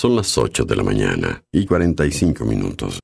[0.00, 3.00] Son las 8 de la mañana y 45 minutos.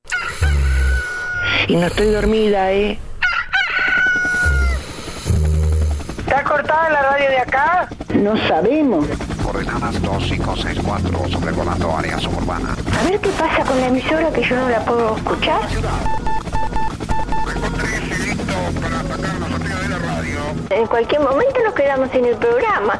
[1.67, 2.97] Y no estoy dormida, ¿eh?
[6.17, 7.87] ¿Está cortada la radio de acá?
[8.15, 9.05] No sabemos.
[9.43, 12.75] Coordenadas 2564, sobrevolando área suburbana.
[12.99, 15.61] A ver qué pasa con la emisora que yo no la puedo escuchar.
[20.71, 22.99] En cualquier momento nos quedamos sin el programa.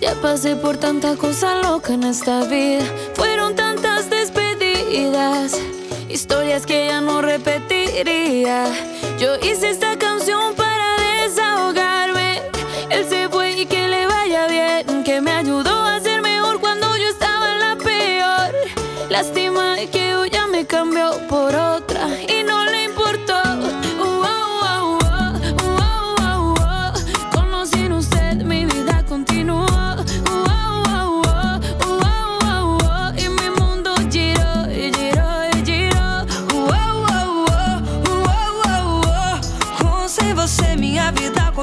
[0.00, 2.84] Ya pasé por tanta cosa loca en esta vida.
[3.14, 5.52] Fueron tantas despedidas,
[6.08, 8.64] historias que ya no repetiría.
[9.18, 9.97] Yo hice esta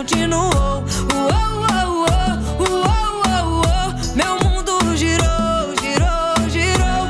[0.05, 0.41] continuou.
[0.43, 2.05] Oh, uh, oh,
[2.59, 3.25] oh,
[3.65, 3.89] oh.
[4.15, 7.07] Meu mundo girou, girou, girou.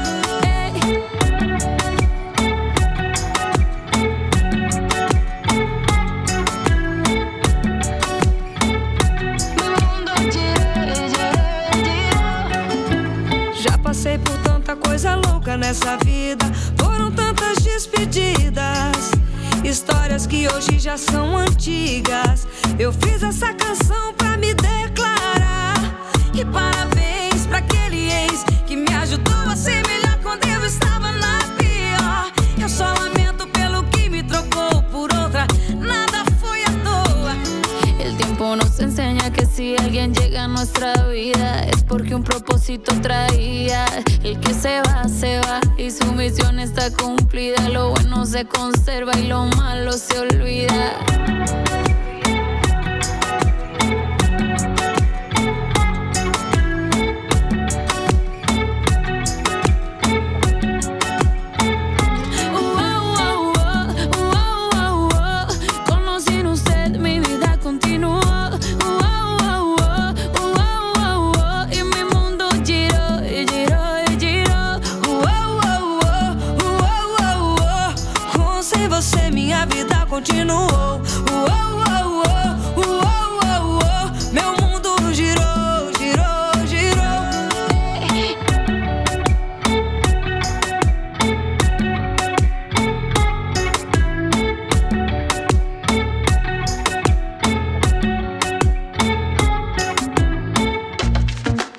[9.53, 11.36] Mi mundo giró, giró,
[11.84, 13.59] giró.
[13.62, 16.46] Já passei por tanta coisa louca nessa vida.
[16.78, 19.12] Foram tantas despedidas.
[19.66, 22.48] Histórias que hoje já são antigas.
[22.78, 25.75] Eu fiz essa canção pra me declarar.
[26.34, 31.40] E parabéns pra aquele ex que me ajudou a ser melhor quando eu estava na
[31.58, 32.31] pior.
[32.62, 35.47] Eu só lamento pelo que me trocou por outra.
[35.74, 37.34] Nada foi à toa.
[37.97, 42.94] El tiempo nos enseña que si alguien llega a nuestra vida es porque un propósito
[43.02, 43.86] traía.
[44.22, 47.69] El que se va, se va y su misión está cumplida.
[47.69, 50.97] Lo bueno se conserva y lo malo se olvida.
[80.34, 80.84] you know?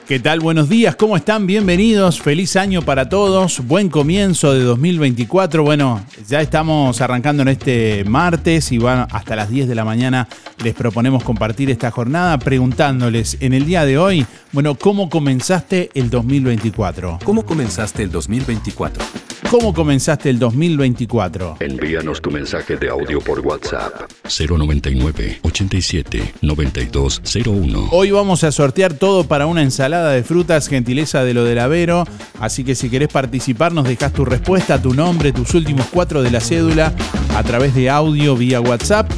[0.07, 0.39] ¿Qué tal?
[0.39, 1.49] Buenos días, ¿cómo están?
[1.49, 5.65] Bienvenidos, feliz año para todos, buen comienzo de 2024.
[5.65, 10.29] Bueno, ya estamos arrancando en este martes y van hasta las 10 de la mañana
[10.63, 16.09] les proponemos compartir esta jornada preguntándoles en el día de hoy, bueno, ¿cómo comenzaste el
[16.09, 17.19] 2024?
[17.25, 19.05] ¿Cómo comenzaste el 2024?
[19.51, 21.59] ¿Cómo comenzaste el 2024?
[21.61, 24.11] Envíanos tu mensaje de audio por WhatsApp.
[24.25, 27.89] 099 87 9201.
[27.93, 32.05] Hoy vamos a sortear todo para una ensalada de frutas, gentileza de lo del Avero.
[32.41, 36.31] Así que si querés participar, nos dejas tu respuesta, tu nombre, tus últimos cuatro de
[36.31, 36.93] la cédula
[37.37, 39.11] a través de audio vía WhatsApp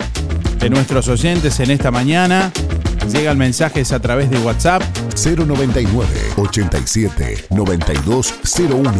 [0.59, 2.51] de nuestros oyentes en esta mañana.
[3.07, 4.81] Llegan mensajes a través de WhatsApp.
[5.15, 6.07] 099
[6.37, 8.91] 87 9201.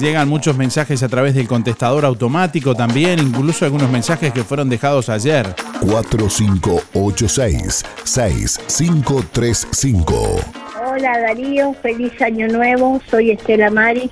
[0.00, 5.08] Llegan muchos mensajes a través del contestador automático también, incluso algunos mensajes que fueron dejados
[5.08, 5.54] ayer.
[5.80, 10.40] 4586 6535.
[10.84, 14.10] Hola Darío, feliz año nuevo, soy Estela Mari,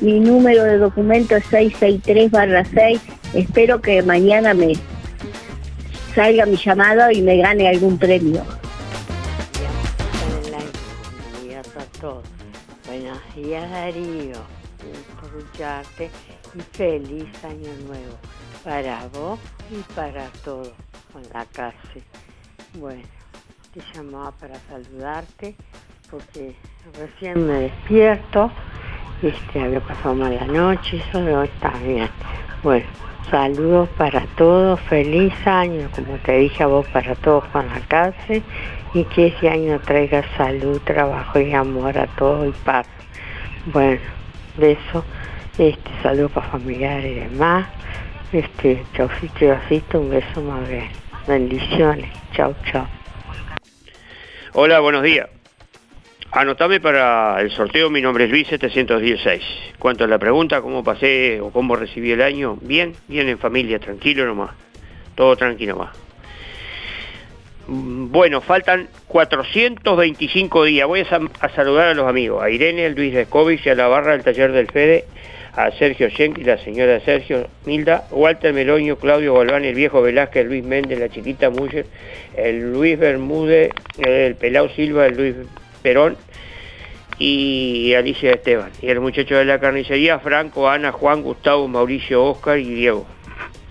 [0.00, 3.00] mi número de documento es 663-6,
[3.34, 4.72] espero que mañana me
[6.14, 8.44] salga mi llamado y me gane algún premio.
[12.00, 12.24] Todos.
[12.86, 14.38] Buenos días Darío,
[15.20, 16.10] por escucharte
[16.54, 18.16] y feliz año nuevo
[18.64, 19.38] para vos
[19.70, 20.72] y para todos
[21.12, 22.02] con la cárcel.
[22.74, 23.02] Bueno,
[23.72, 25.56] te llamaba para saludarte
[26.10, 26.54] porque
[26.94, 28.50] recién me despierto,
[29.22, 32.08] este, había pasado mala noche, eso está bien.
[32.62, 32.86] Bueno,
[33.30, 38.42] saludos para todos, feliz año, como te dije a vos, para todos con la cárcel
[38.94, 42.86] y que ese año traiga salud, trabajo y amor a todos y paz.
[43.66, 44.00] Bueno,
[44.56, 45.04] beso,
[45.58, 47.66] este, saludos para familiares y demás.
[48.32, 50.88] Este, chaucito, chaucito, un beso más bien.
[51.26, 52.86] Bendiciones, chau, chau.
[54.54, 55.37] Hola, buenos días.
[56.30, 59.42] Anotame para el sorteo, mi nombre es Luis 716.
[59.78, 63.78] Cuanto a la pregunta, cómo pasé o cómo recibí el año, bien, bien en familia,
[63.78, 64.50] tranquilo nomás.
[65.14, 65.96] Todo tranquilo nomás.
[67.66, 70.86] Mm, Bueno, faltan 425 días.
[70.86, 74.22] Voy a, saludar a los amigos, a Irene, a Luis Descovich, a la barra del
[74.22, 75.06] taller del Fede,
[75.54, 80.44] a Sergio Schenk y la señora Sergio Milda, Walter Meloño, Claudio Galván, el viejo Velázquez,
[80.44, 81.86] Luis Méndez, la chiquita Muller,
[82.36, 85.34] el Luis Bermúdez, el Pelao Silva, el Luis
[85.88, 86.18] Perón
[87.18, 88.70] y Alicia Esteban.
[88.82, 93.06] Y el muchacho de la carnicería, Franco, Ana, Juan, Gustavo, Mauricio, Oscar y Diego.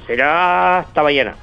[0.08, 1.36] Será hasta mañana.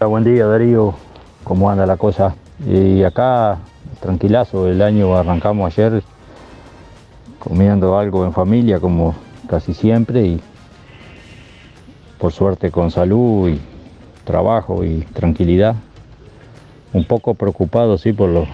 [0.00, 0.94] Buen día Darío,
[1.42, 2.36] ¿cómo anda la cosa?
[2.64, 3.58] Y acá,
[4.00, 6.00] tranquilazo, el año arrancamos ayer
[7.40, 9.16] comiendo algo en familia como
[9.48, 10.40] casi siempre y
[12.18, 13.60] por suerte con salud y
[14.24, 15.74] trabajo y tranquilidad.
[16.92, 18.48] Un poco preocupado sí por los,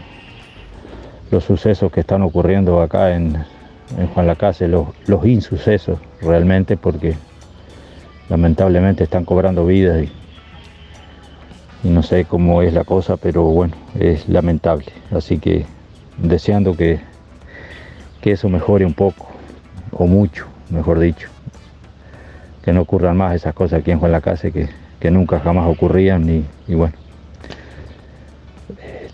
[1.30, 3.36] los sucesos que están ocurriendo acá en,
[3.98, 7.16] en Juan Lacase, los, los insucesos realmente porque
[8.28, 14.86] lamentablemente están cobrando vidas y no sé cómo es la cosa, pero bueno, es lamentable.
[15.10, 15.64] Así que
[16.18, 17.00] deseando que,
[18.20, 19.28] que eso mejore un poco,
[19.92, 21.28] o mucho, mejor dicho.
[22.62, 24.68] Que no ocurran más esas cosas aquí en Juan Lacase que,
[24.98, 27.05] que nunca jamás ocurrían y, y bueno.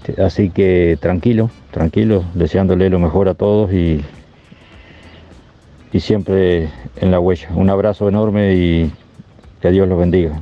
[0.05, 4.05] Este, así que tranquilo, tranquilo, deseándole lo mejor a todos y,
[5.93, 7.49] y siempre en la huella.
[7.55, 8.93] Un abrazo enorme y
[9.61, 10.41] que Dios los bendiga.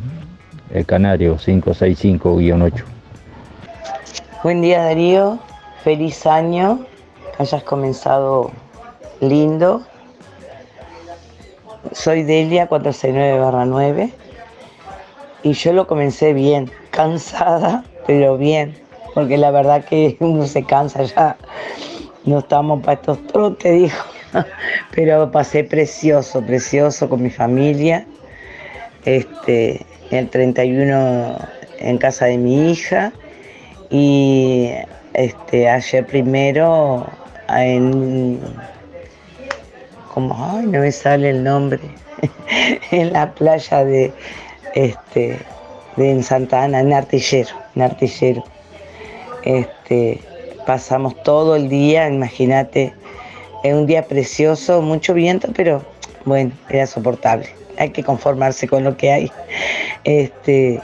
[0.73, 2.85] El Canario 565-8.
[4.43, 5.39] Buen día Darío,
[5.85, 6.87] feliz año,
[7.37, 8.53] que hayas comenzado
[9.21, 9.83] lindo.
[11.93, 14.11] Soy Delia 469-9
[15.43, 18.75] y yo lo comencé bien, cansada, pero bien,
[19.15, 21.37] porque la verdad que uno se cansa ya,
[22.25, 24.05] no estamos para estos trotes, dijo,
[24.95, 28.07] pero pasé precioso, precioso con mi familia,
[29.05, 31.39] este, el 31
[31.79, 33.13] en casa de mi hija.
[33.91, 34.71] Y
[35.15, 37.07] este, ayer primero
[37.49, 38.41] en,
[40.15, 41.81] como, ay, no me sale el nombre,
[42.93, 44.13] en la playa de,
[44.75, 45.39] este,
[45.97, 48.45] de en Santa Ana, en Artillero, en Artillero.
[49.45, 50.21] Este,
[50.67, 52.93] pasamos todo el día, imagínate,
[53.63, 55.85] es un día precioso, mucho viento, pero
[56.25, 57.49] bueno, era soportable.
[57.79, 59.33] Hay que conformarse con lo que hay.
[60.05, 60.81] Este,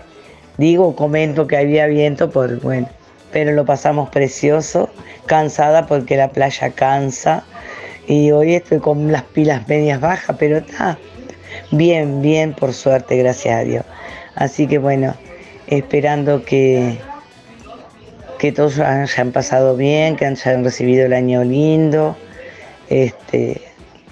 [0.59, 2.89] digo, comento que había viento, por bueno,
[3.33, 4.89] pero lo pasamos precioso,
[5.27, 7.45] cansada porque la playa cansa
[8.07, 10.99] y hoy estoy con las pilas medias bajas, pero está
[11.71, 13.85] bien, bien, por suerte, gracias a Dios.
[14.35, 15.15] Así que bueno,
[15.67, 16.99] esperando que,
[18.39, 22.17] que todos hayan pasado bien, que hayan recibido el año lindo,
[22.89, 23.63] este,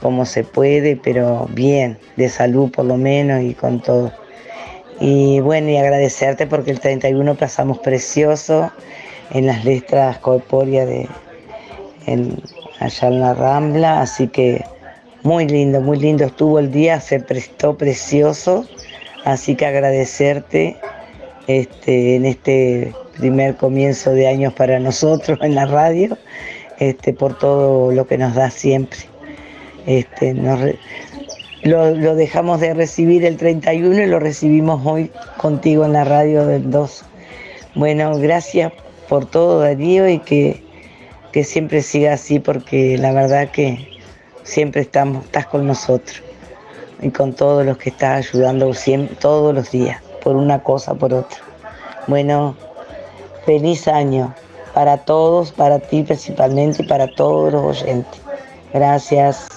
[0.01, 4.13] como se puede, pero bien, de salud por lo menos y con todo.
[5.01, 8.71] Y bueno, y agradecerte porque el 31 pasamos precioso
[9.33, 11.09] en las letras corpóreas de
[12.07, 12.39] en-
[12.81, 14.65] allá en la Rambla, así que
[15.23, 18.67] muy lindo, muy lindo estuvo el día, se prestó precioso,
[19.25, 20.77] así que agradecerte
[21.47, 26.17] este, en este primer comienzo de años para nosotros en la radio,
[26.79, 29.01] este, por todo lo que nos da siempre.
[29.87, 30.61] Este, nos
[31.63, 36.71] lo, dejamos de recibir el 31 y lo recibimos hoy contigo en la radio del
[36.71, 37.05] 2.
[37.75, 38.73] Bueno, gracias
[39.09, 40.63] por todo Darío y que,
[41.33, 43.89] que siempre siga así porque la verdad que
[44.43, 46.23] siempre estamos, estás con nosotros
[47.03, 48.71] y con todos los que estás ayudando
[49.21, 51.39] todos los días, por una cosa, por otra.
[52.07, 52.57] Bueno,
[53.45, 54.35] feliz año
[54.75, 58.21] para todos, para ti principalmente y para todos los oyentes.
[58.73, 59.49] Gracias.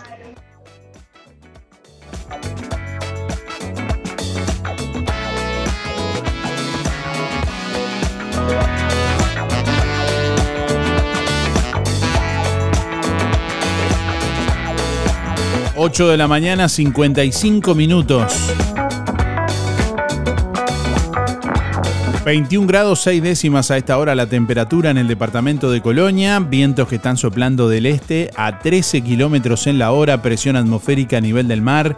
[15.79, 18.51] Ocho de la mañana, 55 minutos.
[22.27, 26.89] 21 grados 6 décimas a esta hora la temperatura en el departamento de Colonia, vientos
[26.89, 31.47] que están soplando del este a 13 kilómetros en la hora, presión atmosférica a nivel
[31.47, 31.95] del mar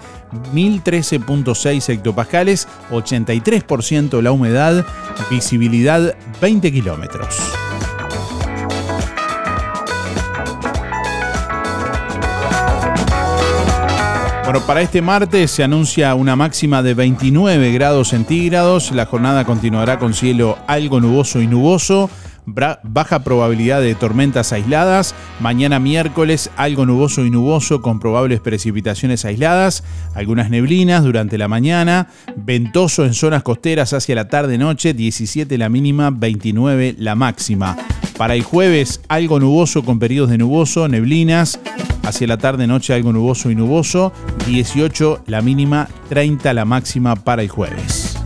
[0.54, 4.86] 1013.6 hectopascales, 83% la humedad,
[5.32, 7.36] visibilidad 20 kilómetros.
[14.52, 18.92] Bueno, para este martes se anuncia una máxima de 29 grados centígrados.
[18.92, 22.10] La jornada continuará con cielo algo nuboso y nuboso.
[22.48, 25.14] Baja probabilidad de tormentas aisladas.
[25.40, 29.84] Mañana miércoles algo nuboso y nuboso con probables precipitaciones aisladas.
[30.16, 32.08] Algunas neblinas durante la mañana.
[32.36, 34.96] Ventoso en zonas costeras hacia la tarde-noche.
[34.96, 37.78] 17 la mínima, 29 la máxima.
[38.20, 41.58] Para el jueves algo nuboso con periodos de nuboso, neblinas.
[42.04, 44.12] Hacia la tarde-noche algo nuboso y nuboso.
[44.46, 48.18] 18 la mínima, 30 la máxima para el jueves.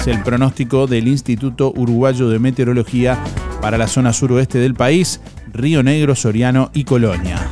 [0.00, 3.16] Es el pronóstico del Instituto Uruguayo de Meteorología
[3.62, 5.20] para la zona suroeste del país,
[5.52, 7.48] Río Negro, Soriano y Colonia.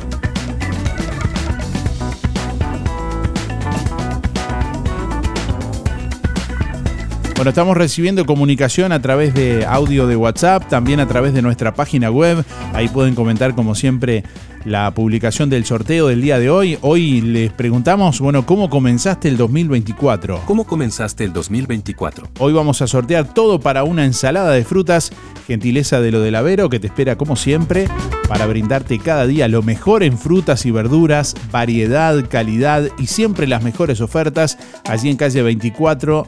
[7.45, 11.75] Bueno, estamos recibiendo comunicación a través de audio de WhatsApp, también a través de nuestra
[11.75, 12.43] página web.
[12.73, 14.23] Ahí pueden comentar como siempre
[14.63, 16.79] la publicación del sorteo del día de hoy.
[16.81, 20.41] Hoy les preguntamos, bueno, ¿cómo comenzaste el 2024?
[20.47, 22.29] ¿Cómo comenzaste el 2024?
[22.39, 25.11] Hoy vamos a sortear todo para una ensalada de frutas,
[25.45, 27.87] gentileza de lo del Avero, que te espera como siempre
[28.27, 33.61] para brindarte cada día lo mejor en frutas y verduras, variedad, calidad y siempre las
[33.61, 36.27] mejores ofertas allí en calle 24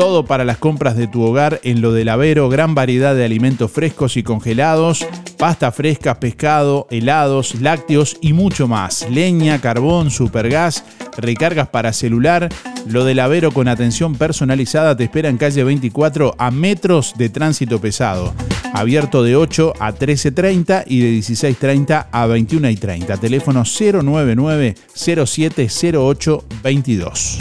[0.00, 3.70] todo para las compras de tu hogar en lo del Avero, gran variedad de alimentos
[3.70, 9.06] frescos y congelados, pasta fresca, pescado, helados, lácteos y mucho más.
[9.10, 10.84] Leña, carbón, supergas,
[11.18, 12.48] recargas para celular.
[12.86, 17.78] Lo del Avero con atención personalizada te espera en calle 24 a metros de tránsito
[17.78, 18.32] pesado.
[18.72, 23.20] Abierto de 8 a 13.30 y de 16.30 a 21.30.
[23.20, 27.38] Teléfono 099 0708 22.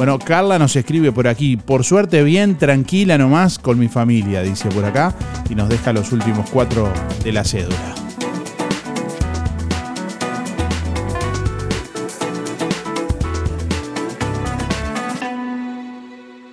[0.00, 4.70] Bueno, Carla nos escribe por aquí, por suerte bien, tranquila nomás con mi familia, dice
[4.70, 5.14] por acá,
[5.50, 6.90] y nos deja los últimos cuatro
[7.22, 7.76] de la cédula.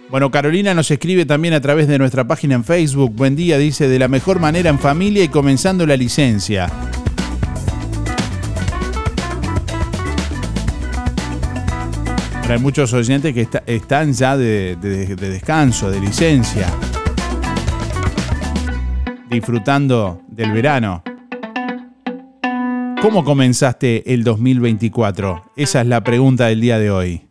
[0.09, 3.13] Bueno, Carolina nos escribe también a través de nuestra página en Facebook.
[3.15, 6.69] Buen día, dice, de la mejor manera en familia y comenzando la licencia.
[12.53, 16.67] Hay muchos oyentes que están ya de, descanso, de licencia,
[19.29, 21.03] disfrutando del verano.
[23.01, 25.51] ¿Cómo comenzaste el 2024?
[25.57, 27.26] Esa es la pregunta del día de hoy.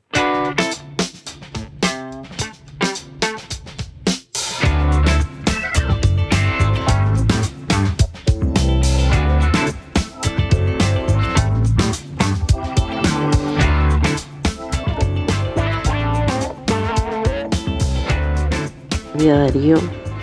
[19.35, 19.79] Darío,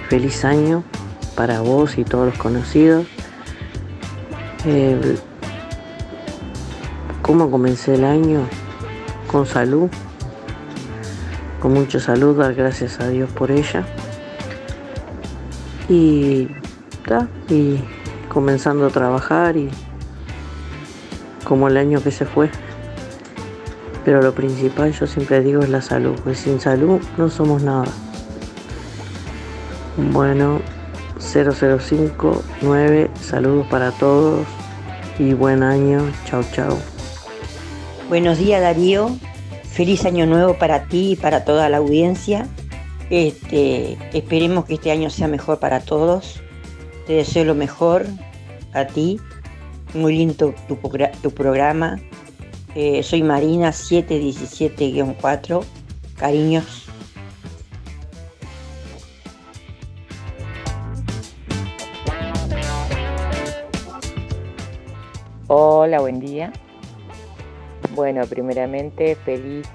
[0.10, 0.83] feliz año
[1.36, 3.05] para vos y todos los conocidos.
[4.65, 5.17] Eh,
[7.22, 8.41] ¿Cómo comencé el año?
[9.27, 9.89] Con salud,
[11.60, 13.86] con mucha salud, dar gracias a Dios por ella.
[15.89, 16.50] Y,
[17.50, 17.83] y
[18.29, 19.69] comenzando a trabajar y
[21.43, 22.50] como el año que se fue.
[24.05, 27.86] Pero lo principal yo siempre digo es la salud, pues sin salud no somos nada.
[29.95, 30.59] Bueno,
[31.19, 34.47] 0059, saludos para todos
[35.19, 36.12] y buen año.
[36.25, 36.79] Chao, chao.
[38.09, 39.15] Buenos días Darío,
[39.63, 42.47] feliz año nuevo para ti y para toda la audiencia.
[43.12, 46.41] Este, esperemos que este año sea mejor para todos.
[47.05, 48.07] Te deseo lo mejor
[48.73, 49.19] a ti.
[49.93, 50.79] Muy lindo tu,
[51.21, 52.00] tu programa.
[52.73, 55.63] Eh, soy Marina 717-4.
[56.17, 56.83] Cariños.
[65.55, 66.51] Hola, buen día.
[67.93, 69.69] Bueno, primeramente feliz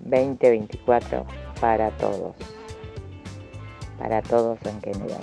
[0.00, 1.24] 2024
[1.60, 2.34] para todos.
[4.00, 5.22] para todos en general.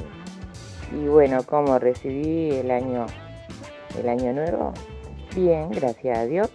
[0.96, 3.08] Y bueno, ¿cómo recibí el año,
[4.02, 4.72] el año nuevo?
[5.36, 6.50] Bien, gracias a Dios,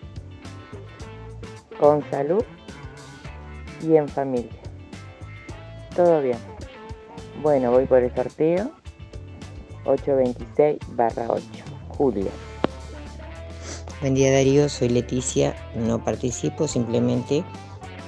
[1.78, 2.44] con salud
[3.82, 4.62] y en familia.
[5.94, 6.38] Todo bien.
[7.42, 8.70] Bueno, voy por el sorteo
[9.84, 11.42] 826 barra 8,
[11.98, 12.53] Julio.
[14.00, 17.44] Buen día Darío, soy Leticia, no participo, simplemente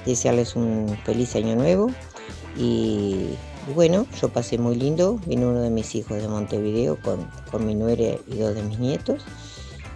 [0.05, 1.89] desearles un feliz año nuevo.
[2.57, 3.29] Y,
[3.73, 7.73] bueno, yo pasé muy lindo, vino uno de mis hijos de Montevideo con, con mi
[7.73, 9.23] nuera y dos de mis nietos,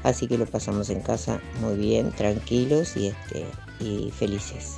[0.03, 3.45] así que lo pasamos en casa muy bien, tranquilos y, este,
[3.79, 4.77] y felices.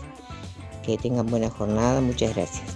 [0.83, 2.75] Que tengan buena jornada, muchas gracias.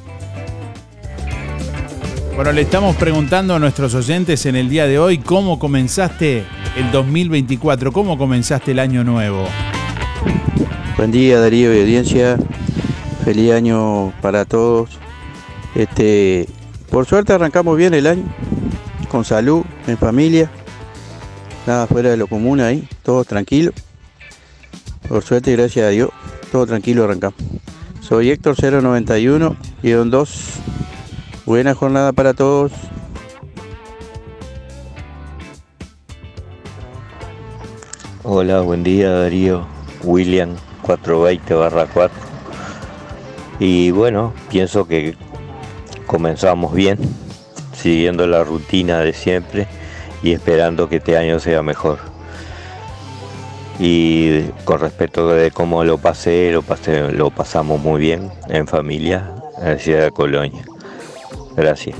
[2.37, 6.91] Bueno, le estamos preguntando a nuestros oyentes en el día de hoy cómo comenzaste el
[6.91, 9.43] 2024, cómo comenzaste el año nuevo.
[10.97, 12.37] Buen día Darío y audiencia,
[13.25, 14.99] feliz año para todos.
[15.73, 16.47] Este,
[16.91, 18.25] por suerte arrancamos bien el año,
[19.09, 20.47] con salud, en familia,
[21.65, 23.71] nada fuera de lo común ahí, todo tranquilo.
[25.09, 26.11] Por suerte gracias a Dios,
[26.51, 27.39] todo tranquilo arrancamos.
[27.99, 30.59] Soy Héctor 091 y 2
[31.47, 32.73] Buena jornada para todos.
[38.21, 39.65] Hola, buen día Darío.
[40.03, 42.17] William 420 barra 4.
[43.59, 45.15] Y bueno, pienso que
[46.05, 46.99] comenzamos bien,
[47.71, 49.69] siguiendo la rutina de siempre
[50.21, 51.99] y esperando que este año sea mejor.
[53.79, 59.31] Y con respecto de cómo lo pasé, lo, pasé, lo pasamos muy bien en familia
[59.61, 60.65] en la ciudad de Colonia.
[61.57, 61.97] Gracias.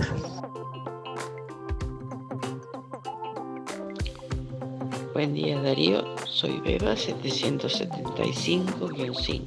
[5.16, 9.46] Buen día Darío, soy Beba 775-5.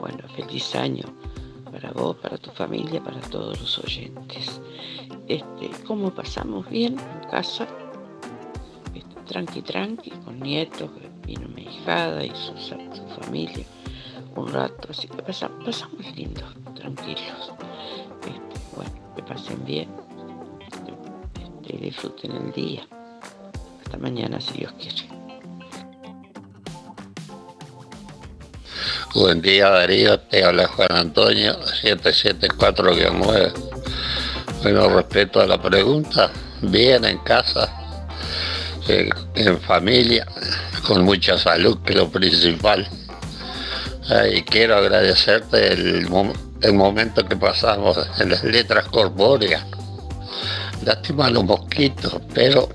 [0.00, 1.04] Bueno, feliz año
[1.70, 4.62] para vos, para tu familia, para todos los oyentes.
[5.28, 7.68] Este, ¿Cómo pasamos bien en casa?
[8.94, 10.88] Este, tranqui tranqui, con nietos,
[11.26, 12.76] vino mi hijada y su, su
[13.20, 13.66] familia
[14.36, 17.52] un rato, así que pasamos, pasamos lindos, tranquilos.
[19.16, 19.88] Que pasen bien
[20.60, 22.86] este, y disfruten el día.
[23.84, 25.12] Hasta mañana si Dios quiere.
[29.14, 33.52] Buen día Darío, te habla Juan Antonio, 774-9.
[34.62, 36.30] Bueno, respecto a la pregunta,
[36.62, 37.68] bien en casa,
[38.88, 40.26] eh, en familia,
[40.86, 42.88] con mucha salud, que lo principal.
[44.32, 46.08] y quiero agradecerte el,
[46.62, 49.64] el momento que pasamos en las letras corpóreas.
[50.84, 52.68] Lástima los mosquitos, pero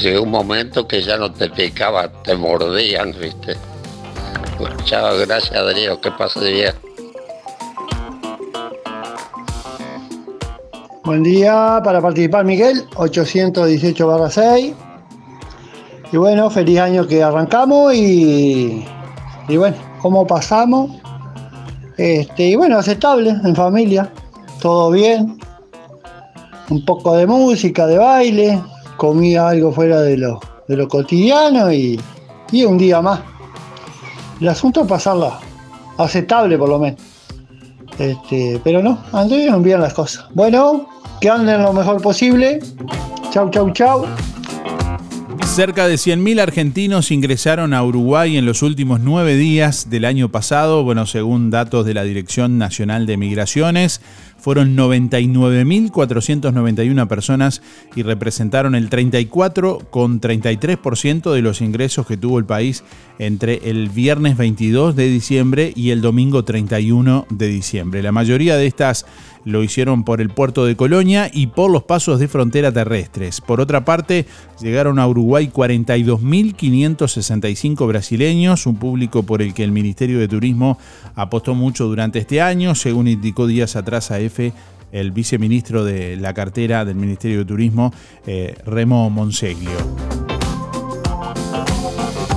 [0.00, 3.56] llegó un momento que ya no te picaban, te mordían, ¿viste?
[4.58, 6.74] Pues chao, gracias Darío, que pase bien.
[11.04, 14.74] Buen día para participar Miguel, 818 6.
[16.12, 18.86] Y bueno, feliz año que arrancamos y,
[19.48, 21.03] y bueno, ¿cómo pasamos?
[21.96, 24.10] Este, y bueno, aceptable, en familia,
[24.60, 25.38] todo bien.
[26.70, 28.60] Un poco de música, de baile,
[28.96, 32.00] comía algo fuera de lo, de lo cotidiano y,
[32.50, 33.20] y un día más.
[34.40, 35.38] El asunto es pasarla
[35.98, 37.00] aceptable por lo menos.
[37.98, 40.26] Este, pero no, anduvieron bien las cosas.
[40.34, 40.88] Bueno,
[41.20, 42.60] que anden lo mejor posible.
[43.30, 44.06] Chau, chau, chau.
[45.54, 50.82] Cerca de 100.000 argentinos ingresaron a Uruguay en los últimos nueve días del año pasado,
[50.82, 54.00] bueno, según datos de la Dirección Nacional de Migraciones
[54.44, 57.62] fueron 99.491 personas
[57.96, 62.84] y representaron el 34,33% de los ingresos que tuvo el país
[63.18, 68.02] entre el viernes 22 de diciembre y el domingo 31 de diciembre.
[68.02, 69.06] La mayoría de estas
[69.44, 73.40] lo hicieron por el puerto de Colonia y por los pasos de frontera terrestres.
[73.40, 74.26] Por otra parte,
[74.60, 80.78] llegaron a Uruguay 42.565 brasileños, un público por el que el Ministerio de Turismo
[81.14, 84.18] apostó mucho durante este año, según indicó días atrás a
[84.92, 87.92] el viceministro de la cartera del Ministerio de Turismo,
[88.26, 89.70] eh, Remo Monseglio.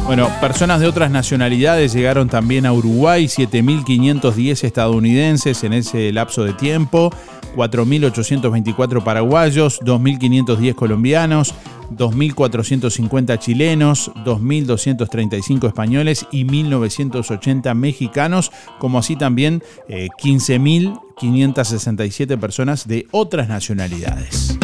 [0.08, 6.54] Bueno, personas de otras nacionalidades llegaron también a Uruguay, 7.510 estadounidenses en ese lapso de
[6.54, 7.12] tiempo,
[7.58, 11.54] 4.824 paraguayos, 2.510 colombianos,
[11.92, 23.08] 2.450 chilenos, 2.235 españoles y 1.980 mexicanos, como así también eh, 15.000 567 personas de
[23.12, 24.58] otras nacionalidades.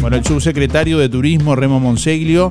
[0.00, 2.50] Bueno, el subsecretario de Turismo, Remo Monseglio,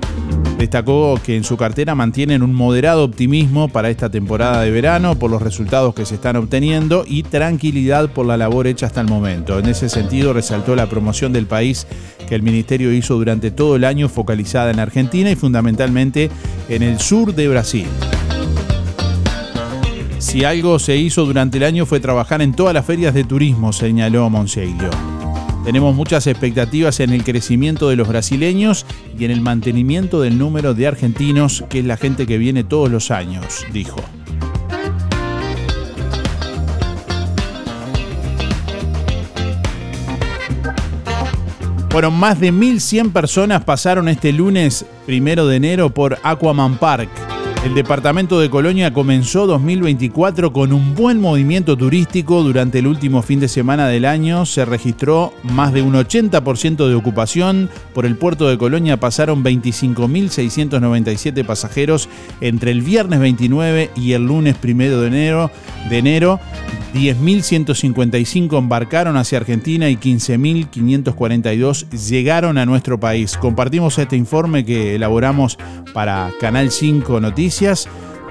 [0.57, 5.31] Destacó que en su cartera mantienen un moderado optimismo para esta temporada de verano por
[5.31, 9.57] los resultados que se están obteniendo y tranquilidad por la labor hecha hasta el momento.
[9.57, 11.87] En ese sentido, resaltó la promoción del país
[12.29, 16.29] que el ministerio hizo durante todo el año focalizada en Argentina y fundamentalmente
[16.69, 17.87] en el sur de Brasil.
[20.19, 23.73] Si algo se hizo durante el año fue trabajar en todas las ferias de turismo,
[23.73, 25.10] señaló Monseglio.
[25.63, 28.85] Tenemos muchas expectativas en el crecimiento de los brasileños
[29.17, 32.89] y en el mantenimiento del número de argentinos, que es la gente que viene todos
[32.89, 34.03] los años, dijo.
[41.91, 47.09] Bueno, más de 1.100 personas pasaron este lunes primero de enero por Aquaman Park
[47.63, 52.41] el departamento de Colonia comenzó 2024 con un buen movimiento turístico.
[52.41, 56.95] Durante el último fin de semana del año se registró más de un 80% de
[56.95, 57.69] ocupación.
[57.93, 62.09] Por el puerto de Colonia pasaron 25.697 pasajeros
[62.41, 65.51] entre el viernes 29 y el lunes 1 de enero.
[65.87, 66.39] De enero
[66.95, 73.37] 10.155 embarcaron hacia Argentina y 15.542 llegaron a nuestro país.
[73.37, 75.59] Compartimos este informe que elaboramos
[75.93, 77.50] para Canal 5 Noticias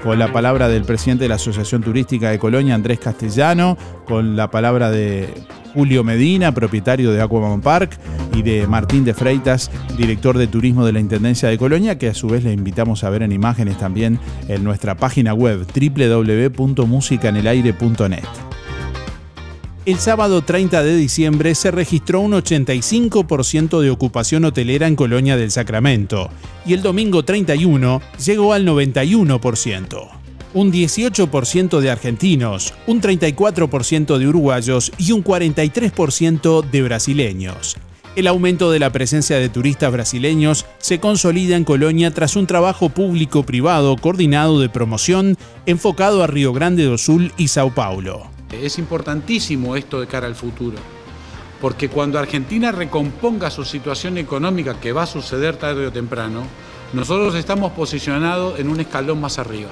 [0.03, 4.49] con la palabra del presidente de la Asociación Turística de Colonia, Andrés Castellano, con la
[4.49, 5.31] palabra de
[5.75, 7.99] Julio Medina, propietario de Aquaman Park,
[8.33, 12.15] y de Martín de Freitas, director de turismo de la Intendencia de Colonia, que a
[12.15, 18.60] su vez le invitamos a ver en imágenes también en nuestra página web www.musicanelaire.net.
[19.83, 25.49] El sábado 30 de diciembre se registró un 85% de ocupación hotelera en Colonia del
[25.49, 26.29] Sacramento
[26.67, 30.07] y el domingo 31 llegó al 91%.
[30.53, 37.75] Un 18% de argentinos, un 34% de uruguayos y un 43% de brasileños.
[38.15, 42.89] El aumento de la presencia de turistas brasileños se consolida en Colonia tras un trabajo
[42.89, 48.30] público-privado coordinado de promoción enfocado a Río Grande do Sul y Sao Paulo.
[48.51, 50.77] Es importantísimo esto de cara al futuro,
[51.61, 56.43] porque cuando Argentina recomponga su situación económica, que va a suceder tarde o temprano,
[56.93, 59.69] nosotros estamos posicionados en un escalón más arriba.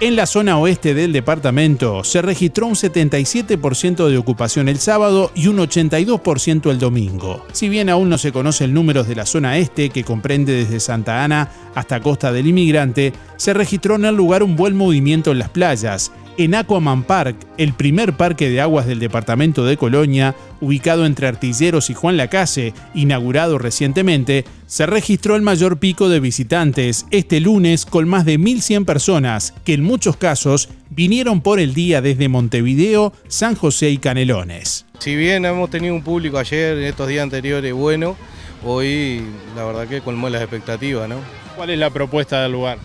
[0.00, 5.46] En la zona oeste del departamento se registró un 77% de ocupación el sábado y
[5.46, 7.46] un 82% el domingo.
[7.52, 11.22] Si bien aún no se conocen números de la zona este, que comprende desde Santa
[11.22, 15.50] Ana hasta Costa del Inmigrante, se registró en el lugar un buen movimiento en las
[15.50, 21.26] playas, en Aquaman Park, el primer parque de aguas del departamento de Colonia, ubicado entre
[21.26, 27.86] Artilleros y Juan Lacase, inaugurado recientemente, se registró el mayor pico de visitantes este lunes
[27.86, 33.12] con más de 1.100 personas, que en muchos casos vinieron por el día desde Montevideo,
[33.28, 34.86] San José y Canelones.
[34.98, 38.16] Si bien hemos tenido un público ayer, en estos días anteriores, bueno,
[38.64, 39.22] hoy
[39.54, 41.16] la verdad que colmó las expectativas, ¿no?
[41.56, 42.78] ¿Cuál es la propuesta del lugar?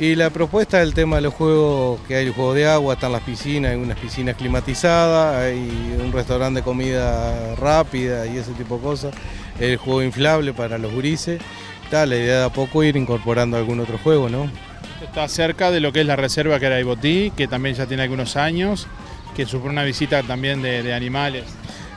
[0.00, 3.10] Y la propuesta del tema de los juegos, que hay el juego de agua, están
[3.10, 8.76] las piscinas, hay unas piscinas climatizadas, hay un restaurante de comida rápida y ese tipo
[8.76, 9.14] de cosas,
[9.58, 11.40] el juego inflable para los gurises.
[11.82, 14.48] Está la idea de a poco ir incorporando algún otro juego, ¿no?
[15.02, 18.04] Está cerca de lo que es la reserva que era Ibotí, que también ya tiene
[18.04, 18.86] algunos años,
[19.34, 21.42] que supone una visita también de, de animales.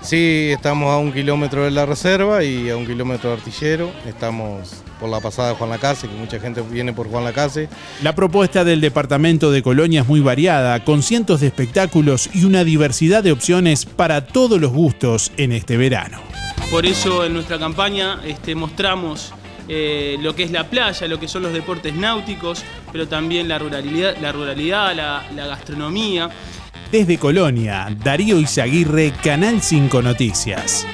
[0.02, 3.92] Sí, estamos a un kilómetro de la reserva y a un kilómetro de artillero.
[4.08, 7.68] Estamos por la pasada de Juan Lacase, que mucha gente viene por Juan Lacase.
[8.04, 12.64] La propuesta del departamento de Colonia es muy variada, con cientos de espectáculos y una
[12.64, 16.22] diversidad de opciones para todos los gustos en este verano.
[16.70, 19.34] Por eso en nuestra campaña este, mostramos
[19.68, 23.58] eh, lo que es la playa, lo que son los deportes náuticos, pero también la
[23.58, 26.30] ruralidad, la, ruralidad, la, la gastronomía.
[26.92, 30.86] Desde Colonia, Darío Izaguirre, Canal 5 Noticias.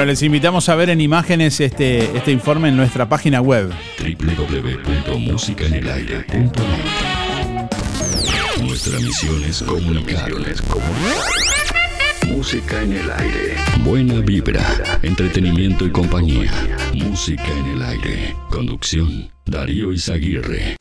[0.00, 3.70] Bueno, les invitamos a ver en imágenes este, este informe en nuestra página web.
[3.98, 6.52] www.musicaenelaire.net
[8.62, 10.32] Nuestra misión es comunicar.
[12.28, 13.56] Música en el aire.
[13.84, 14.64] Buena vibra,
[15.02, 16.50] entretenimiento y compañía.
[16.94, 18.34] Música en el aire.
[18.48, 20.76] Conducción, Darío Izaguirre.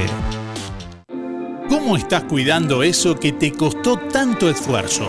[1.71, 5.09] ¿Cómo estás cuidando eso que te costó tanto esfuerzo?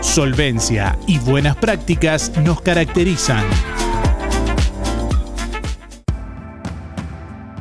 [0.00, 3.44] Solvencia y buenas prácticas nos caracterizan.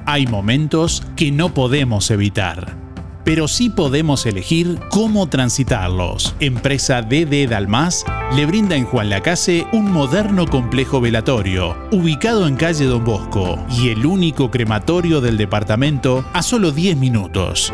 [0.05, 2.77] Hay momentos que no podemos evitar,
[3.25, 6.35] pero sí podemos elegir cómo transitarlos.
[6.39, 12.85] Empresa DD Dalmas le brinda en Juan Lacase un moderno complejo velatorio, ubicado en calle
[12.85, 17.73] Don Bosco, y el único crematorio del departamento a solo 10 minutos.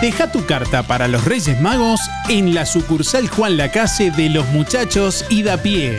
[0.00, 5.26] Deja tu carta para los Reyes Magos en la sucursal Juan Lacase de los Muchachos
[5.28, 5.98] y da pie.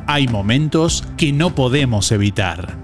[0.06, 2.83] Hay momentos que no podemos evitar,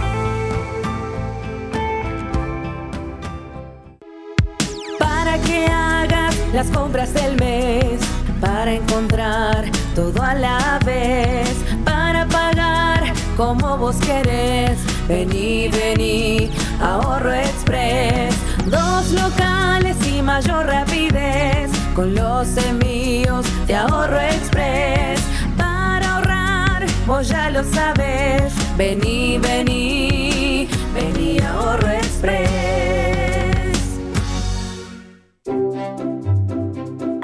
[6.53, 8.01] Las compras del mes,
[8.41, 11.49] para encontrar todo a la vez,
[11.85, 14.77] para pagar como vos querés.
[15.07, 16.49] Vení, vení,
[16.81, 18.35] ahorro express,
[18.65, 25.21] dos locales y mayor rapidez, con los envíos de ahorro express,
[25.57, 28.53] para ahorrar, vos ya lo sabes.
[28.77, 33.10] Vení, vení, vení, ahorro express.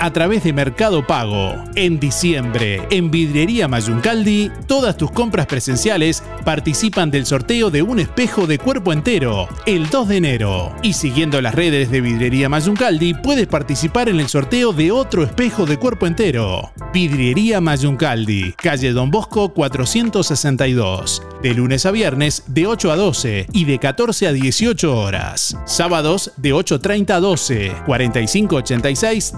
[0.00, 1.54] a través de Mercado Pago.
[1.74, 8.46] En diciembre, en Vidriería Mayuncaldi, todas tus compras presenciales participan del sorteo de un espejo
[8.46, 10.74] de cuerpo entero el 2 de enero.
[10.82, 15.66] Y siguiendo las redes de Vidriería Mayuncaldi, puedes participar en el sorteo de otro espejo
[15.66, 16.72] de cuerpo entero.
[16.92, 21.22] Vidriería Mayuncaldi, calle Don Bosco 462.
[21.42, 25.56] De lunes a viernes de 8 a 12 y de 14 a 18 horas.
[25.66, 29.34] Sábados de 8.30 a 12, 4586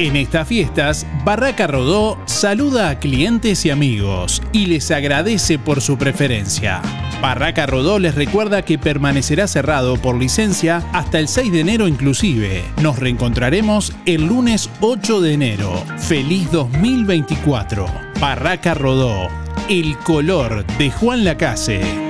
[0.00, 5.98] En estas fiestas, Barraca Rodó saluda a clientes y amigos y les agradece por su
[5.98, 6.80] preferencia.
[7.20, 12.64] Barraca Rodó les recuerda que permanecerá cerrado por licencia hasta el 6 de enero inclusive.
[12.80, 15.84] Nos reencontraremos el lunes 8 de enero.
[15.98, 17.84] Feliz 2024.
[18.22, 19.28] Barraca Rodó,
[19.68, 22.09] el color de Juan Lacase.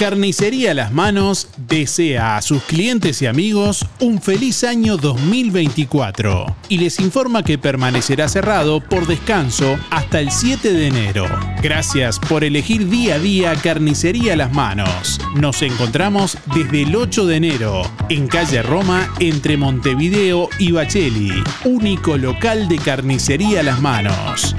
[0.00, 6.98] Carnicería Las Manos desea a sus clientes y amigos un feliz año 2024 y les
[7.00, 11.26] informa que permanecerá cerrado por descanso hasta el 7 de enero.
[11.62, 15.20] Gracias por elegir día a día Carnicería Las Manos.
[15.34, 22.16] Nos encontramos desde el 8 de enero en calle Roma entre Montevideo y Bacheli, único
[22.16, 24.56] local de Carnicería Las Manos.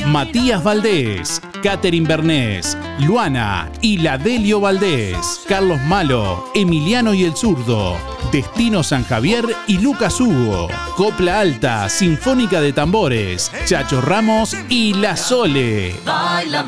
[0.07, 7.97] Matías Valdés, Catherine Bernés, Luana y Ladelio Valdés, Carlos Malo, Emiliano y el Zurdo,
[8.31, 15.17] Destino San Javier y Lucas Hugo, Copla Alta, Sinfónica de Tambores, Chacho Ramos y La
[15.17, 15.95] Sole.
[16.05, 16.67] La.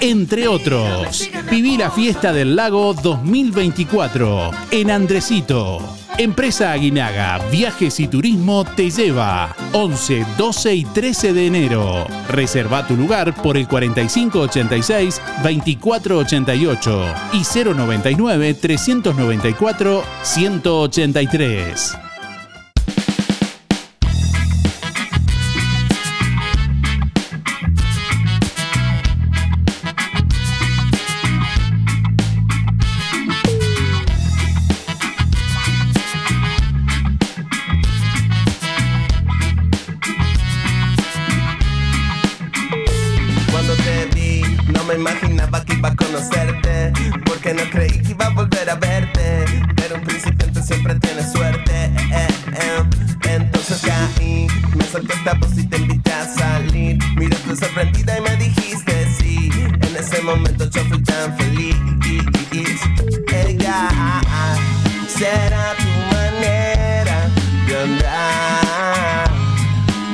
[0.00, 6.03] Entre otros, viví la fiesta del lago 2024 en Andresito.
[6.16, 12.06] Empresa Aguinaga, Viajes y Turismo te lleva 11, 12 y 13 de enero.
[12.28, 18.54] Reserva tu lugar por el 4586 2488 y 099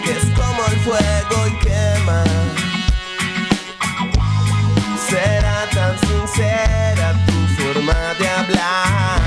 [0.04, 2.24] Que es como el fuego y quema.
[5.08, 9.20] Será tan sincera tu forma de hablar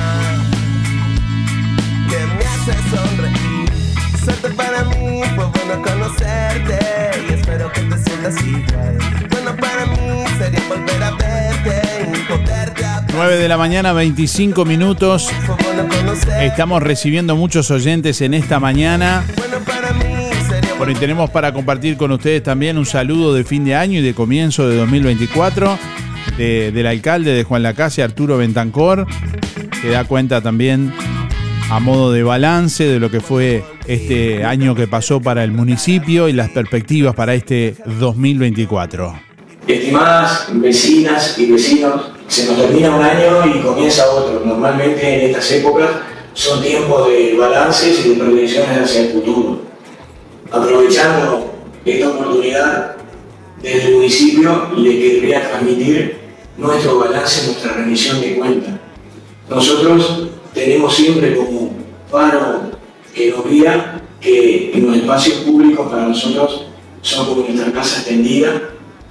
[2.09, 3.71] que me hace sonreír.
[4.23, 6.79] Suerte para mí fue bueno conocerte
[7.27, 9.22] y espero que te sientas igual.
[13.13, 15.29] 9 de la mañana, 25 minutos.
[16.41, 19.23] Estamos recibiendo muchos oyentes en esta mañana.
[20.77, 24.01] Bueno, y tenemos para compartir con ustedes también un saludo de fin de año y
[24.01, 25.77] de comienzo de 2024
[26.37, 29.05] de- del alcalde de Juan Lacase, Arturo Bentancor,
[29.81, 30.91] que da cuenta también
[31.69, 36.27] a modo de balance de lo que fue este año que pasó para el municipio
[36.27, 39.13] y las perspectivas para este 2024.
[39.67, 44.41] Estimadas vecinas y vecinos, se nos termina un año y comienza otro.
[44.43, 45.89] Normalmente en estas épocas
[46.33, 49.59] son tiempos de balances y de proyecciones hacia el futuro.
[50.51, 51.53] Aprovechando
[51.85, 52.95] esta oportunidad,
[53.61, 56.17] desde el municipio le querría transmitir
[56.57, 58.73] nuestro balance, nuestra rendición de cuentas.
[59.47, 61.71] Nosotros tenemos siempre como
[62.09, 62.71] faro
[63.13, 66.65] que nos guía que los espacios públicos para nosotros
[67.03, 68.59] son como nuestra casa extendida.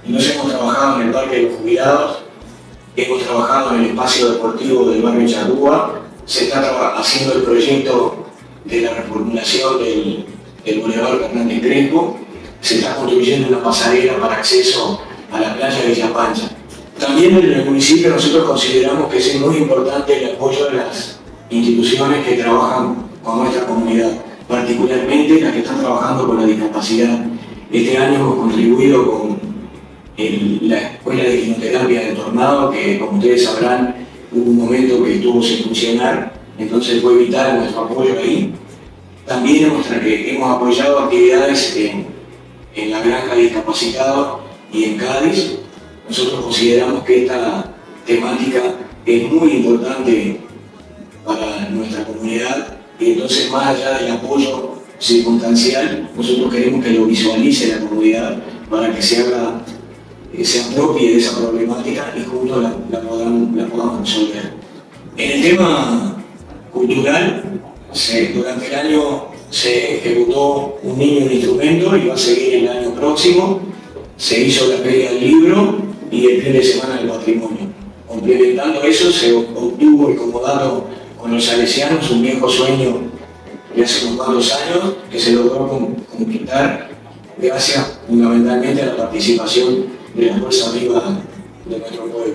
[0.05, 2.22] Entonces hemos trabajado en el Parque de los Jubilados,
[2.95, 8.25] hemos trabajado en el espacio deportivo del barrio Charrúa, se está haciendo el proyecto
[8.65, 10.25] de la reformulación del,
[10.63, 12.17] del Boulevard Fernández Crespo,
[12.61, 16.49] se está construyendo una pasarela para acceso a la playa de Villa Pancha.
[16.99, 21.19] También en el municipio nosotros consideramos que es muy importante el apoyo de las
[21.49, 24.11] instituciones que trabajan con nuestra comunidad,
[24.47, 27.25] particularmente las que están trabajando con la discapacidad.
[27.71, 29.52] Este año hemos contribuido con
[30.17, 33.95] la Escuela de Quinoterapia de Tornado, que como ustedes sabrán,
[34.31, 38.53] hubo un momento que estuvo sin funcionar, entonces fue vital nuestro apoyo ahí.
[39.25, 39.85] También hemos,
[40.49, 43.51] apoyado actividades en, la granja de
[44.73, 45.59] y en Cádiz.
[46.07, 47.73] Nosotros consideramos que esta
[48.05, 48.61] temática
[49.05, 50.41] es muy importante
[51.25, 57.67] para nuestra comunidad y entonces más allá del apoyo circunstancial, nosotros queremos que lo visualice
[57.67, 59.61] la comunidad para que se haga,
[60.33, 63.65] eh, se apropie de esa problemática y juntos la, la podamos, la
[63.99, 64.53] resolver.
[65.17, 66.15] En el tema
[66.71, 67.43] cultural,
[67.91, 72.67] se- durante el año se ejecutó un niño en instrumento y va a seguir el
[72.67, 73.59] año próximo.
[74.17, 75.77] Se hizo la feria del libro
[76.11, 77.67] y el fin de semana del patrimonio.
[78.07, 80.85] Complementando eso, se obtuvo el comodato
[81.19, 83.01] con los salesianos, un viejo sueño
[83.75, 86.89] de hace unos cuantos años que se logró con- conquistar
[87.39, 91.01] gracias fundamentalmente a la participación de la fuerza viva
[91.65, 92.33] de nuestro pueblo.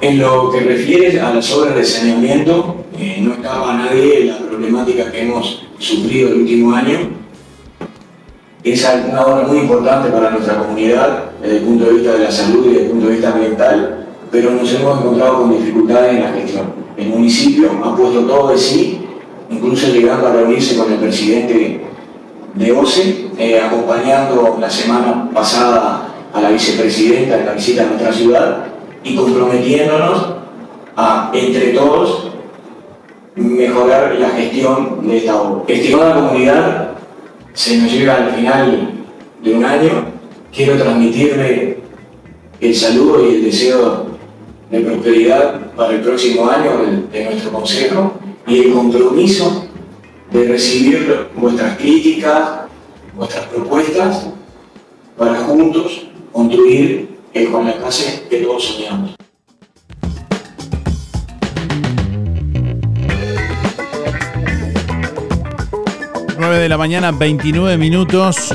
[0.00, 4.38] En lo que refiere a las obras de saneamiento, eh, no escapa a nadie la
[4.38, 6.98] problemática que hemos sufrido el último año.
[8.62, 12.30] Es una obra muy importante para nuestra comunidad desde el punto de vista de la
[12.30, 16.22] salud y desde el punto de vista ambiental, pero nos hemos encontrado con dificultades en
[16.22, 16.72] la gestión.
[16.96, 19.00] El municipio ha puesto todo de sí,
[19.50, 21.80] incluso llegando a reunirse con el presidente
[22.54, 28.12] de OCE, eh, acompañando la semana pasada a la vicepresidenta en la visita a nuestra
[28.12, 28.66] ciudad
[29.04, 30.34] y comprometiéndonos
[30.96, 32.32] a, entre todos,
[33.36, 35.62] mejorar la gestión de esta obra.
[35.68, 36.90] Estimada comunidad,
[37.52, 38.90] se nos llega al final
[39.42, 40.06] de un año.
[40.52, 41.78] Quiero transmitirle
[42.60, 44.06] el saludo y el deseo
[44.70, 46.70] de prosperidad para el próximo año
[47.12, 48.14] de nuestro consejo
[48.46, 49.66] y el compromiso
[50.32, 52.62] de recibir vuestras críticas,
[53.16, 54.26] vuestras propuestas
[55.16, 59.14] para juntos construir el Conmecase que todos soñamos.
[66.44, 68.54] de la mañana, 29 minutos.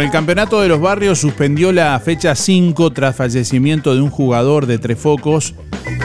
[0.00, 4.64] Bueno, el campeonato de los barrios suspendió la fecha 5 tras fallecimiento de un jugador
[4.64, 5.54] de Tres Focos.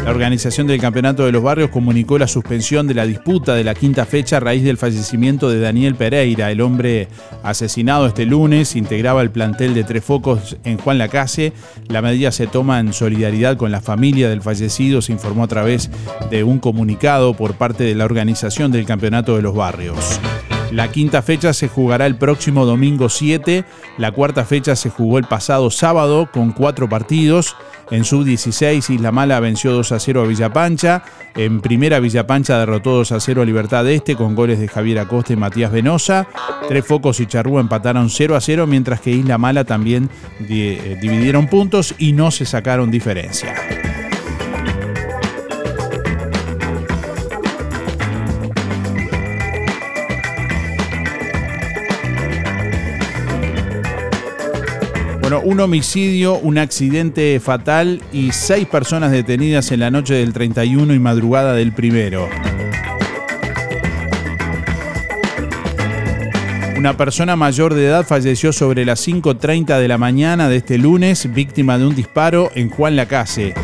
[0.04, 3.74] La organización del Campeonato de los Barrios comunicó la suspensión de la disputa de la
[3.74, 7.08] quinta fecha a raíz del fallecimiento de Daniel Pereira, el hombre
[7.42, 11.54] asesinado este lunes, integraba el plantel de Tres Focos en Juan Lacase.
[11.88, 15.90] La medida se toma en solidaridad con la familia del fallecido, se informó a través
[16.30, 20.20] de un comunicado por parte de la organización del Campeonato de los Barrios.
[20.72, 23.64] La quinta fecha se jugará el próximo domingo 7.
[23.98, 27.56] La cuarta fecha se jugó el pasado sábado con cuatro partidos.
[27.92, 31.04] En sub-16 Isla Mala venció 2 a 0 a Villapancha.
[31.36, 35.34] En primera Villapancha derrotó 2 a 0 a Libertad Este con goles de Javier Acosta
[35.34, 36.28] y Matías Venosa.
[36.68, 40.10] Tres Focos y Charrúa empataron 0 a 0 mientras que Isla Mala también
[40.50, 43.54] eh, dividieron puntos y no se sacaron diferencia.
[55.28, 60.94] Bueno, un homicidio, un accidente fatal y seis personas detenidas en la noche del 31
[60.94, 62.30] y madrugada del primero.
[66.78, 71.34] Una persona mayor de edad falleció sobre las 5.30 de la mañana de este lunes,
[71.34, 73.56] víctima de un disparo en Juan Lacase.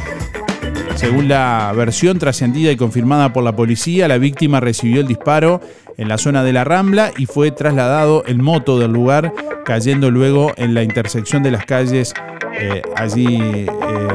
[0.96, 5.62] Según la versión trascendida y confirmada por la policía, la víctima recibió el disparo
[5.98, 9.34] en la zona de la Rambla y fue trasladado en moto del lugar,
[9.66, 12.14] cayendo luego en la intersección de las calles
[12.60, 13.68] eh, allí, eh,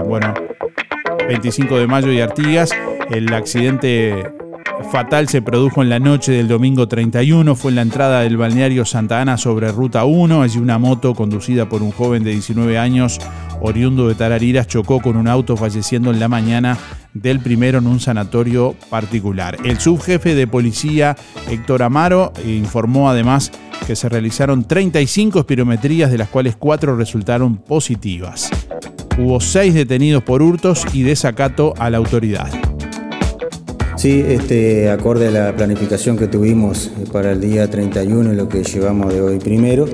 [0.05, 0.35] bueno,
[1.29, 2.70] 25 de mayo y Artigas.
[3.11, 4.24] El accidente
[4.85, 8.85] fatal se produjo en la noche del domingo 31, fue en la entrada del balneario
[8.85, 13.18] Santa Ana sobre Ruta 1, allí una moto conducida por un joven de 19 años
[13.61, 16.77] oriundo de Tarariras chocó con un auto falleciendo en la mañana
[17.14, 19.57] del primero en un sanatorio particular.
[19.64, 21.16] El subjefe de policía
[21.51, 23.53] Héctor Amaro informó además
[23.87, 28.51] que se realizaron 35 espirometrías de las cuales 4 resultaron positivas.
[29.18, 32.51] Hubo 6 detenidos por hurtos y desacato a la autoridad.
[34.07, 38.62] Sí, este, acorde a la planificación que tuvimos para el día 31 y lo que
[38.62, 39.84] llevamos de hoy primero,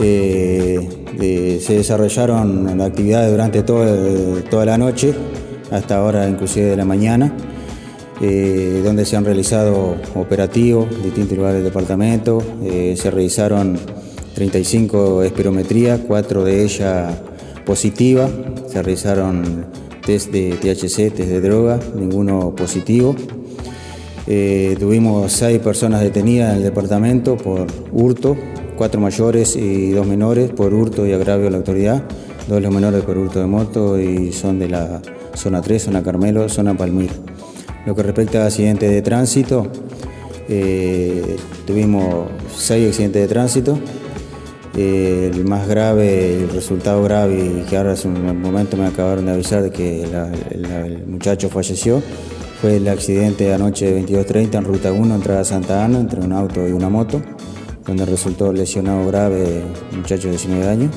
[0.00, 5.14] eh, se desarrollaron actividades durante toda la noche,
[5.70, 7.32] hasta ahora inclusive de la mañana,
[8.20, 13.78] eh, donde se han realizado operativos en distintos lugares del departamento, eh, se realizaron
[14.34, 17.14] 35 espirometrías, cuatro de ellas
[17.64, 18.32] positivas,
[18.66, 23.14] se realizaron test de THC, test de droga, ninguno positivo.
[24.78, 28.36] tuvimos seis personas detenidas en el departamento por hurto,
[28.76, 32.02] cuatro mayores y dos menores por hurto y agravio a la autoridad,
[32.48, 35.00] dos de los menores por hurto de moto y son de la
[35.34, 37.14] zona 3, zona Carmelo, zona Palmira.
[37.86, 39.66] Lo que respecta a accidentes de tránsito,
[40.48, 41.36] eh,
[41.66, 43.78] tuvimos seis accidentes de tránsito.
[44.74, 49.32] El más grave, el resultado grave, y que ahora hace un momento me acabaron de
[49.32, 52.02] avisar de que el muchacho falleció,
[52.60, 56.20] fue el accidente de anoche de 22.30 en Ruta 1, entrada a Santa Ana, entre
[56.20, 57.20] un auto y una moto
[57.86, 60.90] donde resultó lesionado grave un muchacho de 19 años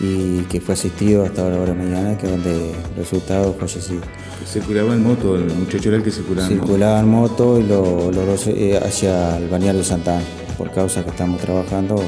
[0.00, 4.00] y que fue asistido hasta ahora hora mañana, que donde resultado fallecido.
[4.44, 5.36] ¿Circulaba en moto?
[5.36, 6.66] ¿El muchacho era el que circulaba en moto?
[6.66, 10.26] Circulaba en moto y los dos eh, hacia el balneario de Santa Ana.
[10.58, 12.02] Por causa que estamos trabajando,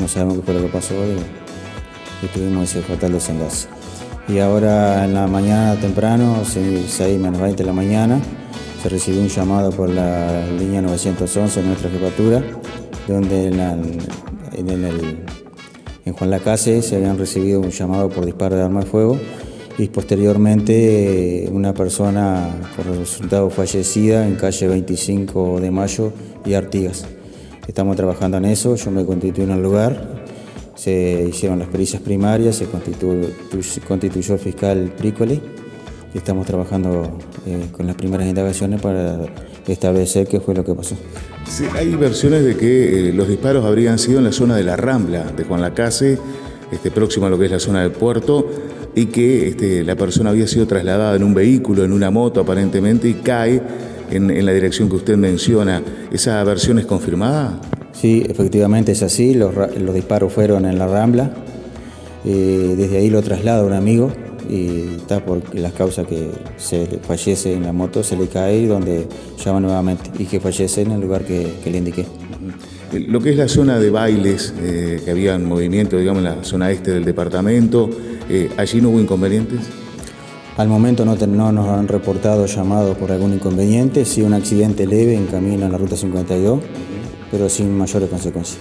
[0.00, 3.68] no sabemos qué fue lo que pasó y, tuvimos ese fatal desenlace.
[4.28, 8.20] Y ahora en la mañana temprano, 6 menos 20 de la mañana,
[8.82, 12.42] se recibió un llamado por la línea 911 de nuestra jefatura
[13.08, 15.24] donde en, el,
[16.04, 19.18] en Juan Lacase se habían recibido un llamado por disparo de arma de fuego
[19.78, 26.12] y posteriormente eh, una persona por resultado fallecida en calle 25 de Mayo
[26.44, 27.06] y Artigas.
[27.66, 30.24] Estamos trabajando en eso, yo me constituí en el lugar,
[30.76, 35.40] se hicieron las pericias primarias, se constituyó, el fiscal Prícoli
[36.14, 39.18] y estamos trabajando eh, con las primeras indagaciones para
[39.66, 40.94] establecer qué fue lo que pasó.
[41.74, 45.24] Hay versiones de que eh, los disparos habrían sido en la zona de la Rambla
[45.36, 46.18] de Juan Lacase,
[46.70, 48.48] este, próximo a lo que es la zona del puerto,
[48.94, 53.08] y que este, la persona había sido trasladada en un vehículo, en una moto aparentemente,
[53.08, 53.60] y cae
[54.10, 55.82] en, la dirección que usted menciona.
[56.12, 57.60] ¿Esa versión es confirmada?
[57.92, 59.54] Sí, efectivamente es así, los,
[59.94, 61.32] disparos fueron en la Rambla,
[62.24, 64.12] eh, desde ahí lo traslada un amigo
[64.48, 69.06] y está por las causas que se fallece en la moto, se le cae donde
[69.44, 72.06] llama nuevamente y que fallece en el lugar que, le indiqué.
[72.92, 76.44] Eh, lo que es la zona de bailes, eh, que había movimiento, digamos, en la
[76.44, 77.90] zona este del departamento,
[78.28, 79.60] eh, ¿allí no hubo inconvenientes?
[80.56, 85.26] Al momento no, nos han reportado llamados por algún inconveniente, sí un accidente leve en
[85.26, 86.60] camino a la ruta 52,
[87.30, 88.58] pero sin mayores consecuencias.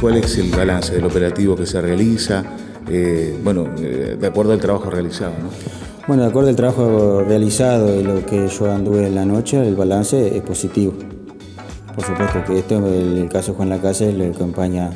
[0.00, 2.44] ¿Cuál es el balance del operativo que se realiza?
[2.88, 5.50] Eh, bueno, eh, de acuerdo al trabajo realizado, ¿no?
[6.06, 9.74] Bueno, de acuerdo al trabajo realizado y lo que yo anduve en la noche, el
[9.74, 10.94] balance es positivo.
[11.94, 14.90] Por supuesto que esto, el, caso Juan Lacase le acompaña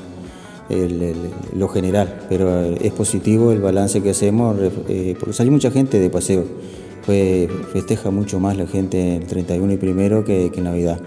[0.69, 4.57] lo general, pero eh, es positivo el balance que hacemos,
[4.89, 6.45] eh, porque salió mucha gente de paseo.
[7.73, 10.99] Festeja mucho más la gente el 31 y primero que en Navidad.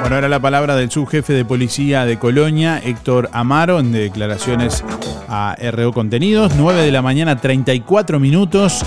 [0.00, 4.84] Bueno, ahora la palabra del subjefe de policía de Colonia, Héctor Amaro, en declaraciones
[5.26, 6.52] a RO Contenidos.
[6.56, 8.84] 9 de la mañana, 34 minutos.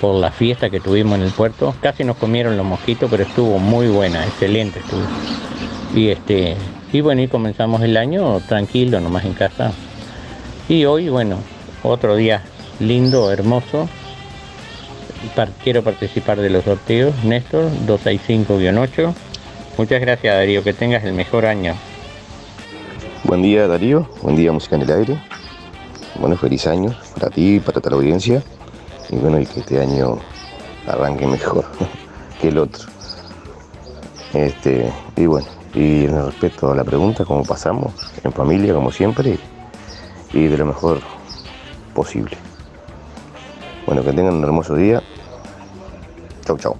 [0.02, 1.76] por la fiesta que tuvimos en el puerto.
[1.84, 5.04] Casi nos comieron los mosquitos, pero estuvo muy buena, excelente estuvo.
[5.94, 6.56] Y este,
[6.92, 9.72] y bueno, y comenzamos el año tranquilo, nomás en casa.
[10.68, 11.38] Y hoy, bueno,
[11.84, 12.42] otro día
[12.80, 13.88] lindo, hermoso.
[15.64, 17.14] Quiero participar de los sorteos.
[17.24, 19.14] Néstor, 265-8.
[19.78, 21.76] Muchas gracias Darío, que tengas el mejor año.
[23.26, 25.22] Buen día Darío, buen día Música en el Aire.
[26.20, 28.41] Bueno, feliz año para ti, para toda la audiencia.
[29.09, 30.18] Y bueno, y que este año
[30.88, 31.66] arranque mejor
[32.41, 32.84] que el otro.
[34.34, 37.93] Este, y bueno, y respecto a la pregunta, ¿cómo pasamos?
[38.24, 39.38] En familia, como siempre,
[40.34, 40.99] y de lo mejor
[41.93, 42.38] posible.
[43.86, 45.01] Bueno, que tengan un hermoso día.
[46.45, 46.76] Chau, chau.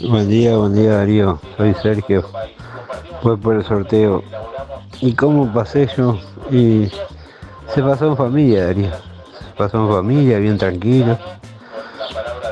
[0.00, 2.24] Buen día, buen día Darío, soy Sergio.
[3.20, 4.22] Fue por el sorteo.
[5.00, 6.18] ¿Y cómo pasé yo?
[6.50, 6.90] Y
[7.74, 8.90] se pasó en familia, Darío.
[8.90, 11.18] Se pasó en familia, bien tranquilo.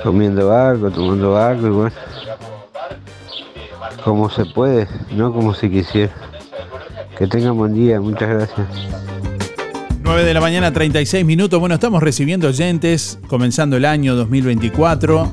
[0.02, 1.96] Comiendo algo, tomando algo y bueno.
[4.04, 6.12] Como se puede, no como se quisiera.
[7.18, 8.68] Que tengan buen día, muchas gracias.
[10.02, 11.58] 9 de la mañana, 36 minutos.
[11.58, 15.32] Bueno, estamos recibiendo oyentes, comenzando el año 2024,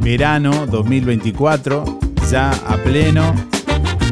[0.00, 1.84] verano 2024,
[2.28, 3.32] ya a pleno.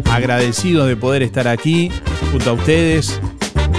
[0.04, 1.90] Agradecidos de poder estar aquí
[2.30, 3.20] junto a ustedes,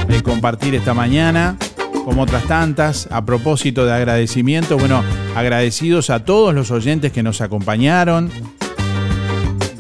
[0.08, 1.58] de compartir esta mañana,
[2.06, 3.08] como otras tantas.
[3.12, 5.04] A propósito de agradecimiento, bueno,
[5.36, 8.30] agradecidos a todos los oyentes que nos acompañaron,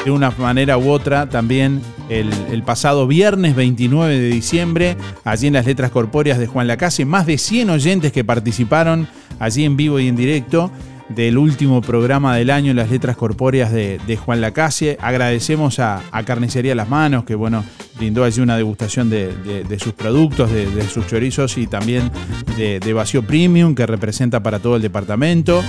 [0.04, 5.54] de una manera u otra también el, el pasado viernes 29 de diciembre, allí en
[5.54, 9.08] las letras corpóreas de Juan Lacase, más de 100 oyentes que participaron
[9.40, 10.72] allí en vivo y en directo
[11.10, 14.98] del último programa del año las letras corpóreas de, de Juan Lacase.
[15.02, 17.64] Agradecemos a, a Carnicería Las Manos, que bueno,
[17.98, 19.34] brindó allí una degustación de,
[19.64, 22.12] de- sus productos, de, sus chorizos y también
[22.58, 25.64] de, de Vacío Premium, que representa para todo el departamento.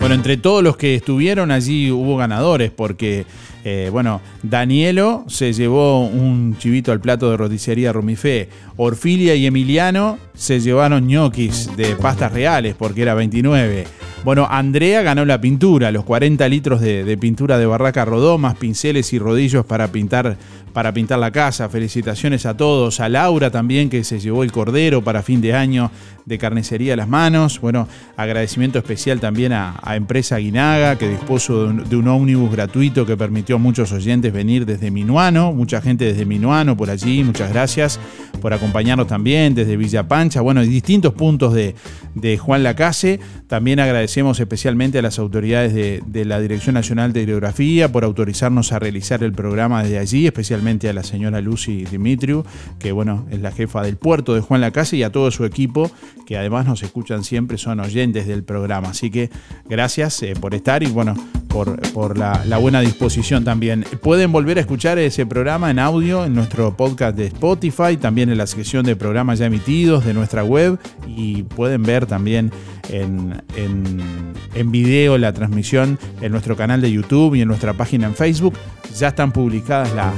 [0.00, 3.26] Bueno, entre todos los que estuvieron allí hubo ganadores porque,
[3.64, 8.48] eh, bueno, Danielo se llevó un chivito al plato de roticería Romifé.
[8.78, 13.84] Orfilia y Emiliano se llevaron ñoquis de pastas reales porque era 29.
[14.22, 19.14] Bueno, Andrea ganó la pintura, los 40 litros de, pintura de Barraca Rodó, más pinceles
[19.14, 20.36] y rodillos para pintar,
[20.72, 21.68] para pintar la casa.
[21.68, 23.00] Felicitaciones a todos.
[23.00, 25.90] A Laura también, que se llevó el cordero para fin de año
[26.26, 27.60] de carnicería a las manos.
[27.60, 33.16] Bueno, agradecimiento especial también a, a Empresa Guinaga, que dispuso de un, ómnibus gratuito que
[33.16, 37.98] permitió a muchos oyentes venir desde Minuano, mucha gente desde Minuano por allí, muchas gracias
[38.40, 41.74] por acompañarnos también desde Villa Pancha, bueno, y distintos puntos de,
[42.14, 43.18] de Juan Lacase.
[43.48, 48.72] También agradecemos especialmente a las autoridades de, de la Dirección Nacional de Hidrografía por autorizarnos
[48.72, 52.44] a realizar el programa desde allí, especialmente a la señora Lucy Dimitriu,
[52.78, 55.90] que bueno, es la jefa del puerto de Juan Lacase y a todo su equipo,
[56.26, 58.90] que además nos escuchan siempre, son oyentes del programa.
[58.90, 59.30] Así que
[59.68, 61.14] gracias eh, por estar y bueno,
[61.48, 63.84] por, por la, la buena disposición también.
[64.02, 68.36] Pueden volver a escuchar ese programa en audio en nuestro podcast de Spotify, también en
[68.36, 72.52] la sección de programas ya emitidos de nuestra web y pueden ver también
[72.90, 78.06] en, en, en video la transmisión en nuestro canal de YouTube y en nuestra página
[78.06, 78.54] en Facebook.
[78.98, 80.12] Ya están publicadas la-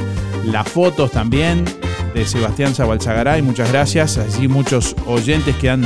[0.45, 1.65] las fotos también
[2.15, 3.43] de Sebastián Zabalzagaray.
[3.43, 4.19] Muchas gracias.
[4.19, 5.85] Allí muchos oyentes que han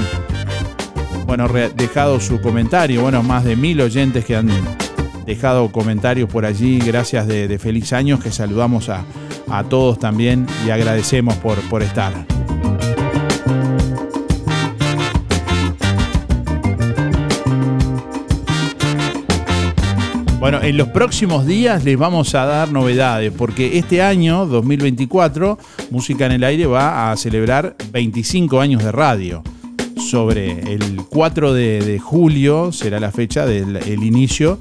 [1.27, 3.03] bueno, dejado su comentario.
[3.03, 4.49] Bueno, más de mil oyentes que han
[5.27, 6.79] dejado comentarios por allí.
[6.79, 9.05] Gracias de, de feliz años que saludamos a,
[9.51, 12.13] a todos también y agradecemos por, por estar.
[20.47, 25.59] Bueno, en los próximos días les vamos a dar novedades, porque este año, 2024,
[25.91, 29.43] Música en el Aire va a celebrar 25 años de radio.
[29.97, 34.61] Sobre el 4 de, julio será la fecha del el inicio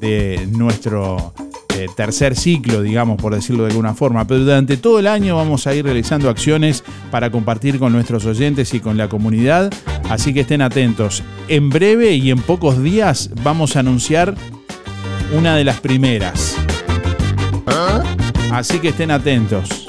[0.00, 1.34] de nuestro
[1.76, 4.26] eh, tercer ciclo, digamos, por decirlo de alguna forma.
[4.26, 8.72] Pero durante todo el año vamos a ir realizando acciones para compartir con nuestros oyentes
[8.72, 9.70] y con la comunidad.
[10.08, 11.22] Así que estén atentos.
[11.48, 14.34] En breve y en pocos días vamos a anunciar
[15.32, 16.56] una de las primeras.
[18.52, 19.86] Así que estén atentos.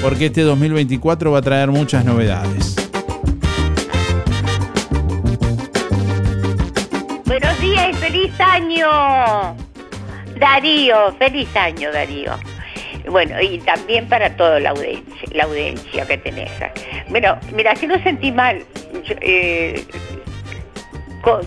[0.00, 2.76] Porque este 2024 va a traer muchas novedades.
[7.24, 9.56] Buenos días y feliz año.
[10.38, 12.32] Darío, feliz año Darío.
[13.08, 16.50] Bueno, y también para toda la audiencia, la audiencia que tenés.
[17.08, 18.64] Bueno, mira, si no sentí mal,
[19.04, 19.84] yo, eh,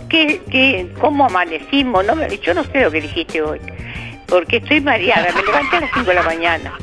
[0.10, 2.06] ¿qué, qué, cómo amanecimos?
[2.06, 3.60] No, yo no sé lo que dijiste hoy,
[4.28, 6.74] porque estoy mareada, me levanté a las 5 de la mañana.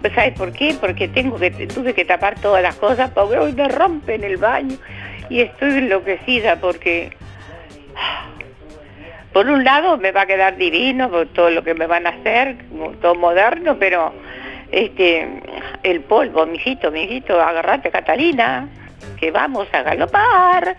[0.00, 0.74] Pues, ¿Sabes por qué?
[0.80, 4.76] Porque tengo que tuve que tapar todas las cosas porque hoy me rompen el baño
[5.28, 7.10] y estoy enloquecida porque
[9.34, 12.10] por un lado me va a quedar divino por todo lo que me van a
[12.10, 12.56] hacer,
[13.02, 14.14] todo moderno, pero
[14.72, 15.28] este
[15.82, 18.68] el polvo, mijito, mijito, agarrate Catalina,
[19.20, 20.76] que vamos a galopar.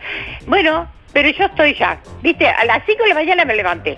[0.47, 3.97] Bueno, pero yo estoy ya, viste, a las 5 de la mañana me levanté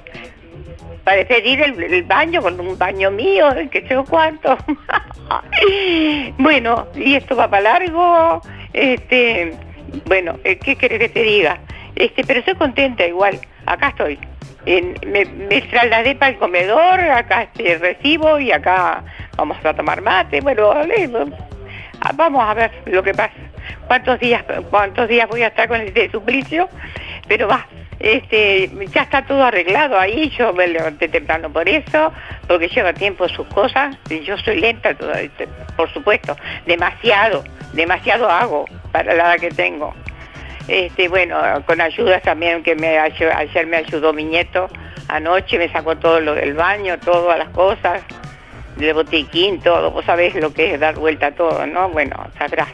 [1.03, 4.57] para pedir el, baño con un baño mío, que sé cuánto.
[6.37, 8.41] bueno, y esto va para largo,
[8.71, 9.53] este,
[10.05, 11.59] bueno, eh, ¿qué querés que te diga?
[11.93, 14.17] Este, pero estoy contenta igual, acá estoy.
[14.65, 19.03] En- me, me trasladé para el comedor, acá este, recibo y acá
[19.35, 21.11] vamos a tomar mate, bueno, eh,
[21.99, 23.33] ah, vamos a ver lo que pasa.
[23.87, 26.69] ¿Cuántos días, cuántos días voy a estar con este suplicio?
[27.29, 27.65] Pero va,
[27.99, 32.11] este, ya está todo arreglado ahí, yo me levanté temprano por eso,
[32.47, 38.29] porque lleva tiempo sus cosas, y yo soy lenta, todo, este, por supuesto, demasiado, demasiado
[38.29, 39.93] hago para la edad que tengo.
[40.67, 44.67] Este, bueno, con ayudas también que ayer, me ayudó mi nieto,
[45.07, 48.01] anoche me sacó todo lo del baño, todas las cosas,
[48.75, 51.89] del botiquín, todo, vos sabés lo que es dar vuelta a todo, ¿no?
[51.89, 52.69] Bueno, sabrás.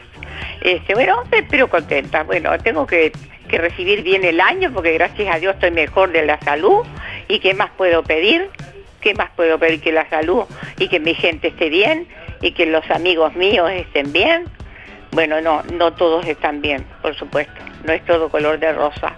[0.60, 2.22] Este, bueno, pe- pero contenta.
[2.22, 3.12] Bueno, tengo que,
[3.46, 6.84] que recibir bien el año porque gracias a Dios estoy mejor de la salud.
[7.28, 8.50] ¿Y qué más puedo pedir?
[9.00, 10.44] ¿Qué más puedo pedir que la salud
[10.78, 12.06] y que mi gente esté bien
[12.40, 14.44] y que los amigos míos estén bien?
[15.12, 17.54] Bueno, no, no todos están bien, por supuesto.
[17.84, 19.14] No es todo color de rosa.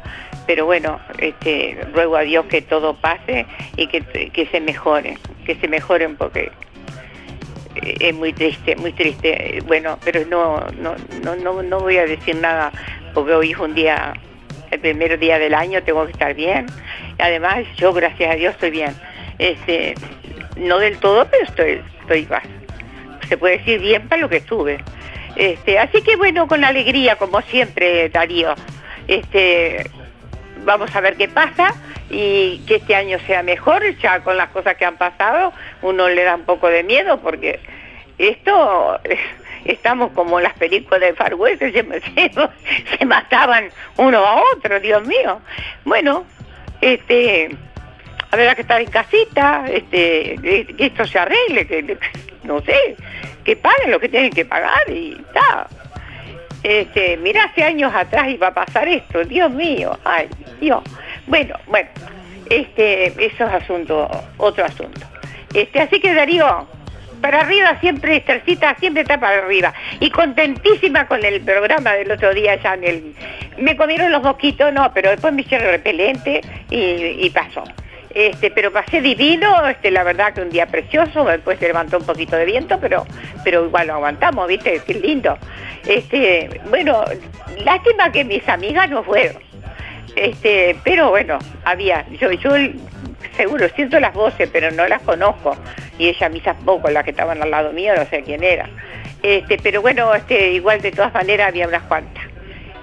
[0.47, 4.01] Pero bueno, este, ruego a Dios que todo pase y que,
[4.31, 6.51] que se mejoren, que se mejoren porque
[7.83, 9.63] eh, es muy triste, muy triste.
[9.67, 10.97] Bueno, pero no, no,
[11.37, 12.73] no, no voy a decir nada
[13.19, 14.13] porque hoy es un día,
[14.71, 16.67] el primer día del año, tengo que estar bien.
[17.19, 18.95] Además, yo gracias a Dios estoy bien.
[19.41, 19.97] Este,
[20.57, 22.41] no del todo, pero estoy, estoy va,
[23.29, 24.79] se puede decir bien para lo que estuve.
[25.35, 28.55] Este, así que bueno, con alegría, como siempre, Darío.
[29.09, 29.91] Este,
[30.65, 31.75] vamos a ver qué pasa
[32.11, 35.53] y que este año sea mejor, ya con las cosas que han pasado,
[35.83, 37.59] uno le da un poco de miedo porque
[38.17, 39.01] esto
[39.73, 45.41] estamos como las películas de Far West, se, se- mataban uno a otro, Dios mío.
[45.85, 46.25] Bueno,
[46.81, 47.51] este
[48.31, 51.97] habrá que estar en casita, este, que que esto se arregle, que
[52.45, 52.97] no sé,
[53.45, 55.67] que paguen lo que tienen que pagar y está.
[56.63, 60.29] Este, mirá, hace años atrás iba a pasar esto, Dios mío, ay,
[60.61, 60.83] Dios.
[61.27, 61.89] Bueno, bueno,
[62.51, 65.01] este, eso es asunto, otro asunto.
[65.55, 66.67] Este, así que Darío,
[67.21, 69.73] para arriba siempre, Estercita siempre está para arriba.
[70.01, 73.15] Y contentísima con el programa del otro día ya en el...
[73.59, 76.41] Me comieron los mosquitos, no, pero después me hicieron repelente
[76.71, 77.65] y, pasó.
[78.15, 82.07] Este, pero pasé divino, este, la verdad que un día precioso, después se levantó un
[82.07, 83.07] poquito de viento, pero,
[83.45, 85.37] pero igual lo aguantamos, viste, qué lindo.
[85.87, 87.05] Este, bueno,
[87.65, 89.43] lástima que mis amigas no fueron.
[90.17, 92.51] Este, pero bueno, había, yo, yo
[93.37, 95.57] seguro siento las voces, pero no las conozco.
[95.99, 98.69] Y ella a mí tampoco, las que estaban al lado mío, no sé quién era.
[99.23, 102.25] Este, pero bueno, este, igual de todas maneras había unas cuantas.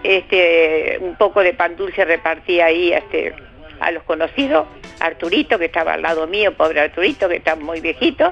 [0.03, 3.33] Este, un poco de pan dulce repartí ahí este,
[3.79, 4.67] a los conocidos,
[4.99, 8.29] Arturito, que estaba al lado mío, pobre Arturito, que está muy viejito,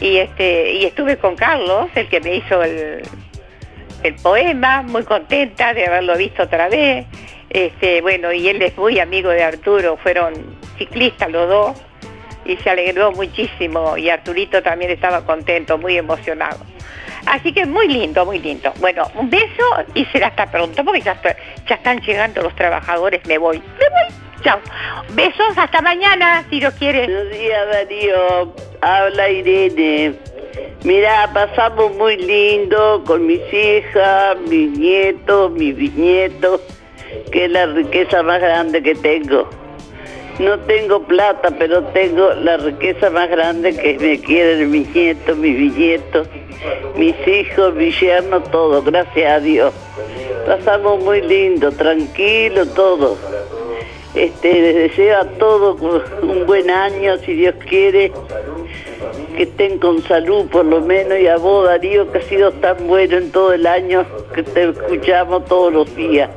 [0.00, 3.02] y este, y estuve con Carlos, el que me hizo el,
[4.02, 7.06] el poema, muy contenta de haberlo visto otra vez.
[7.50, 11.82] Este, bueno, y él es muy amigo de Arturo, fueron ciclistas los dos,
[12.44, 16.58] y se alegró muchísimo y Arturito también estaba contento, muy emocionado.
[17.26, 18.72] Así que muy lindo, muy lindo.
[18.80, 19.64] Bueno, un beso
[19.94, 21.18] y será hasta pronto porque ya,
[21.68, 23.58] están llegando los trabajadores, me voy.
[23.58, 24.42] Me voy.
[24.42, 24.60] Chao.
[25.14, 27.06] Besos, hasta mañana, si Dios quiere.
[27.06, 28.54] Buenos días, Darío.
[28.82, 30.14] Habla Irene.
[30.84, 36.60] Mira, pasamos muy lindo con mis hijas, mis nietos, mis bisnietos,
[37.32, 39.48] que es la riqueza más grande que tengo.
[40.38, 45.56] No tengo plata, pero tengo la riqueza más grande que me quieren mis nietos, mis
[45.56, 46.26] bisnietos,
[46.96, 49.72] mis hijos, mis yernos, todo, gracias a Dios.
[50.44, 53.16] Pasamos muy lindo, tranquilo, todo.
[54.14, 55.80] Este, les deseo a todos
[56.22, 58.12] un buen año, si Dios quiere,
[59.36, 62.88] que estén con salud por lo menos, y a vos, Darío, que has sido tan
[62.88, 64.04] bueno en todo el año,
[64.34, 66.30] que te escuchamos todos los días.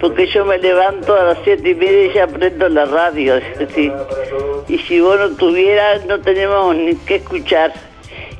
[0.00, 3.40] Porque yo me levanto a las siete y media y ya prendo la radio,
[3.74, 3.90] sí.
[4.68, 7.72] y si vos no tuvieras, no tenemos ni que escuchar.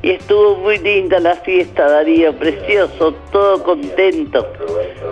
[0.02, 4.46] Y estuvo muy linda la fiesta, Darío, precioso, todo contento.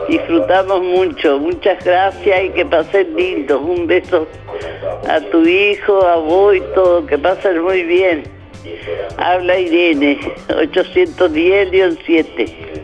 [0.08, 3.58] Disfrutamos mucho, muchas gracias y que pasen lindo.
[3.58, 4.28] Un beso
[5.08, 8.24] a tu hijo, a vos y todo, que pasen muy bien.
[9.16, 10.18] Habla Irene,
[10.48, 12.74] 810 León 7.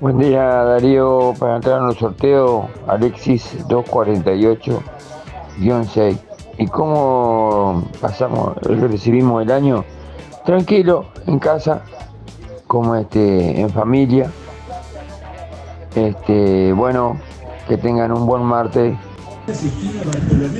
[0.00, 6.18] Buen día Darío, para entrar en el sorteo Alexis 248-6.
[6.56, 9.84] ¿Y cómo pasamos, recibimos el año?
[10.46, 11.82] Tranquilo, en casa,
[12.66, 14.30] como este, en familia.
[15.94, 17.20] Este, bueno,
[17.68, 18.96] que tengan un buen martes.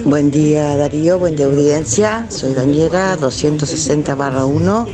[0.04, 4.86] Buen día Darío, buen día audiencia, soy Daniela 260 barra 1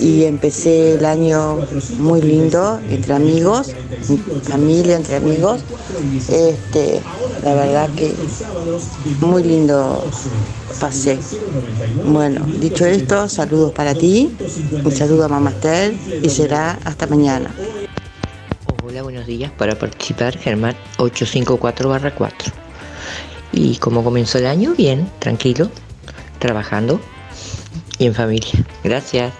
[0.00, 1.58] y empecé el año
[1.98, 3.74] muy lindo entre amigos,
[4.08, 5.60] mi familia entre amigos,
[6.28, 7.00] este,
[7.44, 8.14] la verdad que
[9.20, 10.04] muy lindo
[10.80, 11.18] pasé.
[12.04, 14.34] Bueno, dicho esto, saludos para ti,
[14.84, 17.50] un saludo a Mamá Estel y será hasta mañana.
[18.84, 19.52] Hola, buenos días.
[19.52, 22.67] Para participar, Germán 854-4.
[23.58, 25.68] Y como comenzó el año, bien, tranquilo,
[26.38, 27.00] trabajando
[27.98, 28.64] y en familia.
[28.84, 29.32] Gracias.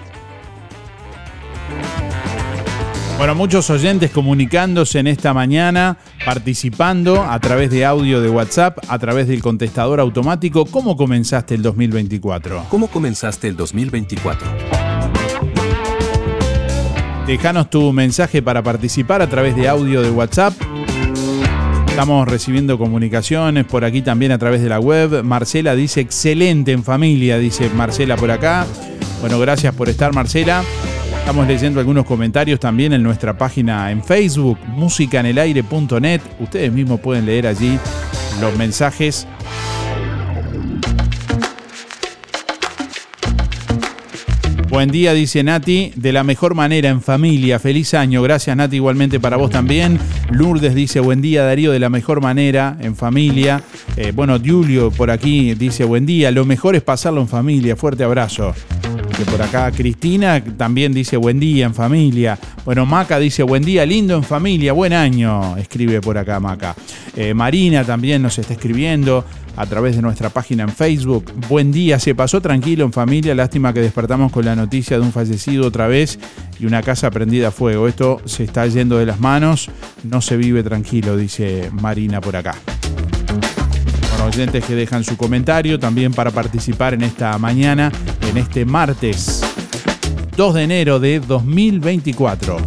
[3.16, 8.99] Bueno, muchos oyentes comunicándose en esta mañana, participando a través de audio de WhatsApp, a
[8.99, 10.66] través del contestador automático.
[10.66, 12.64] ¿Cómo comenzaste el 2024?
[12.69, 14.49] ¿Cómo comenzaste el 2024?
[17.29, 20.55] Dejanos tu mensaje para participar a través de audio de WhatsApp.
[21.99, 25.25] Estamos recibiendo comunicaciones por aquí también a través de la web.
[25.25, 28.69] Marcela dice excelente en familia, dice Marcela por acá.
[29.21, 30.63] Bueno, gracias por estar Marcela.
[31.19, 36.21] Estamos leyendo algunos comentarios también en nuestra página en Facebook, musicanelaire.net.
[36.39, 37.77] Ustedes mismos pueden leer allí
[38.41, 39.27] los mensajes.
[44.79, 47.59] Buen día, dice Nati, de la mejor manera, en familia.
[47.59, 48.22] Feliz año.
[48.22, 49.99] Gracias, Nati, igualmente para vos también.
[50.31, 53.61] Lourdes dice, buen día, Darío, de la mejor manera, en familia.
[53.97, 57.74] Eh, bueno, Julio por aquí dice, buen día, lo mejor es pasarlo en familia.
[57.74, 58.55] Fuerte abrazo.
[59.25, 62.39] Por acá Cristina también dice, buen día, en familia.
[62.64, 65.57] Bueno, Maca dice, buen día, lindo en familia, buen año.
[65.57, 66.75] Escribe por acá Maca.
[67.16, 69.25] Eh, Marina también nos está escribiendo
[69.57, 71.33] a través de nuestra página en Facebook.
[71.49, 73.35] Buen día, se pasó tranquilo en familia.
[73.35, 76.19] Lástima que despertamos con la noticia de un fallecido otra vez
[76.61, 77.89] y una casa prendida a fuego.
[77.89, 79.69] Esto se está yendo de las manos.
[80.05, 82.55] No se vive tranquilo, dice Marina por acá.
[84.29, 87.91] Oyentes que dejan su comentario también para participar en esta mañana,
[88.29, 89.43] en este martes
[90.37, 92.59] 2 de enero de 2024.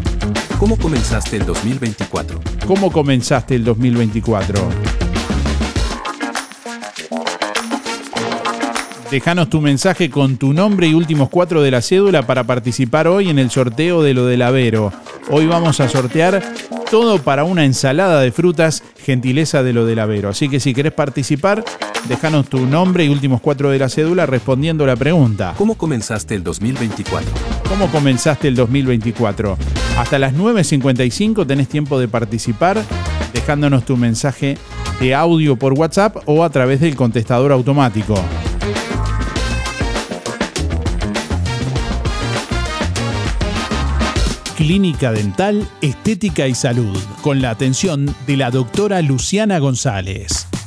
[0.58, 2.40] ¿Cómo comenzaste el 2024?
[2.66, 4.70] ¿Cómo comenzaste el 2024?
[9.12, 13.30] Dejanos tu mensaje con tu nombre y últimos cuatro de la cédula para participar hoy
[13.30, 14.92] en el sorteo de lo del Avero.
[15.30, 16.42] Hoy vamos a sortear
[16.92, 20.28] todo para una ensalada de frutas, gentileza de lo del Avero.
[20.28, 21.64] Así que si querés participar,
[22.10, 25.54] déjanos tu nombre y últimos cuatro de la cédula respondiendo la pregunta.
[25.58, 27.32] ¿Cómo comenzaste el 2024?
[27.70, 29.58] ¿Cómo comenzaste el 2024?
[29.98, 32.84] Hasta las 9.55 tenés tiempo de participar
[33.34, 34.58] dejándonos tu mensaje
[35.00, 38.16] de audio por WhatsApp o a través del contestador automático.
[44.62, 50.51] Clínica Dental, Estética y Salud, con la atención de la doctora Luciana González.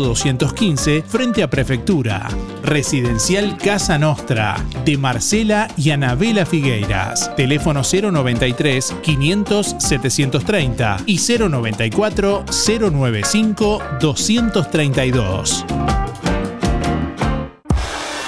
[0.00, 2.28] 215, frente a Prefectura.
[2.62, 7.34] Residencial Casa Nostra, de Marcela y Anabela Figueiras.
[7.36, 15.64] Teléfono 093 500 730 y 094 095 232.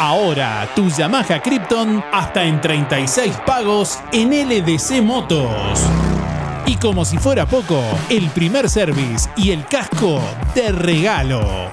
[0.01, 5.85] Ahora tu Yamaha Krypton hasta en 36 pagos en LDC Motos.
[6.71, 10.23] Y como si fuera poco, el primer service y el casco
[10.55, 11.68] de regalo.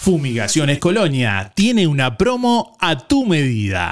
[0.06, 3.92] Fumigaciones Colonia tiene una promo a tu medida.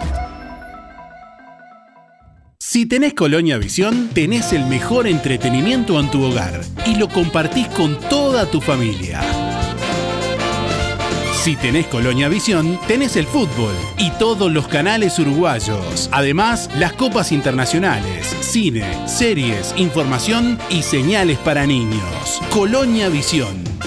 [2.59, 7.99] Si tenés Colonia Visión, tenés el mejor entretenimiento en tu hogar y lo compartís con
[8.01, 9.21] toda tu familia.
[11.47, 16.09] Si tenés Colonia Visión, tenés el fútbol y todos los canales uruguayos.
[16.11, 22.41] Además, las copas internacionales, cine, series, información y señales para niños.
[22.49, 23.63] Colonia Visión.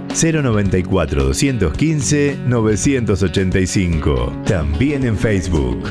[0.13, 4.33] 094 215 985.
[4.45, 5.83] También en Facebook.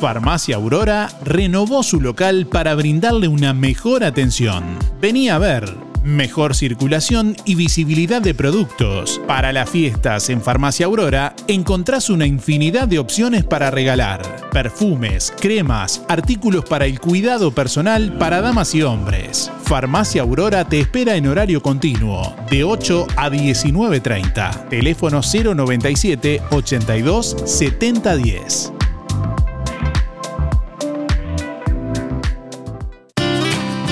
[0.00, 4.64] Farmacia Aurora renovó su local para brindarle una mejor atención.
[5.00, 9.20] Venía a ver mejor circulación y visibilidad de productos.
[9.26, 14.22] Para las fiestas en Farmacia Aurora encontrás una infinidad de opciones para regalar.
[14.52, 19.50] Perfumes, cremas, artículos para el cuidado personal para damas y hombres.
[19.64, 24.68] Farmacia Aurora te espera en horario continuo, de 8 a 19.30.
[24.68, 28.72] Teléfono 097 82 7010.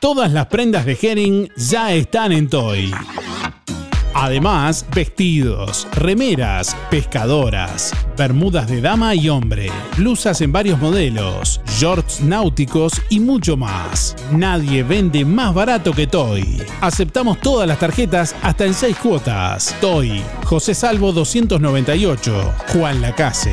[0.00, 2.90] Todas las prendas de Herring ya están en Toy.
[4.14, 12.94] Además, vestidos, remeras, pescadoras, bermudas de dama y hombre, blusas en varios modelos, shorts náuticos
[13.10, 14.16] y mucho más.
[14.32, 16.62] Nadie vende más barato que Toy.
[16.80, 19.76] Aceptamos todas las tarjetas hasta en 6 cuotas.
[19.82, 23.52] Toy, José Salvo 298, Juan Lacase.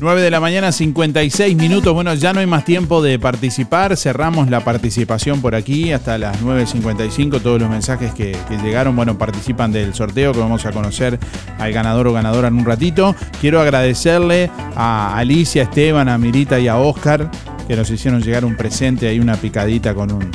[0.00, 1.92] 9 de la mañana, 56 minutos.
[1.92, 3.96] Bueno, ya no hay más tiempo de participar.
[3.96, 7.42] Cerramos la participación por aquí hasta las 9.55.
[7.42, 11.18] Todos los mensajes que, llegaron, bueno, participan del sorteo que vamos a conocer
[11.58, 13.14] al ganador o ganadora en un ratito.
[13.40, 17.30] Quiero agradecerle a Alicia, a Esteban, a Mirita y a Oscar
[17.68, 20.30] que nos hicieron llegar un presente, ahí una picadita con un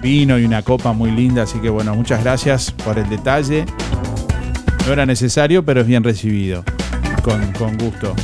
[0.00, 1.42] vino y una copa muy linda.
[1.42, 3.66] Así que bueno, muchas gracias por el detalle.
[4.86, 6.62] No era necesario, pero es bien recibido.
[7.24, 8.14] Con gusto.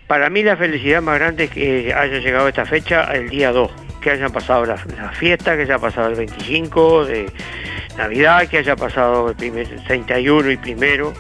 [0.08, 3.70] para mí la felicidad más grande es que haya llegado esta fecha el día 2,
[4.00, 7.30] que hayan pasado las, las fiestas, que haya pasado el 25 de
[7.96, 11.12] Navidad, que haya pasado el primer, 31 y primero,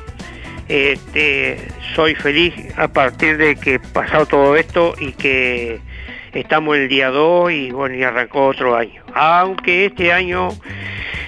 [0.68, 1.58] Este,
[1.94, 5.80] soy feliz a partir de que pasado todo esto y que
[6.32, 9.04] estamos el día 2 y bueno, y arrancó otro año.
[9.14, 10.48] Aunque este año,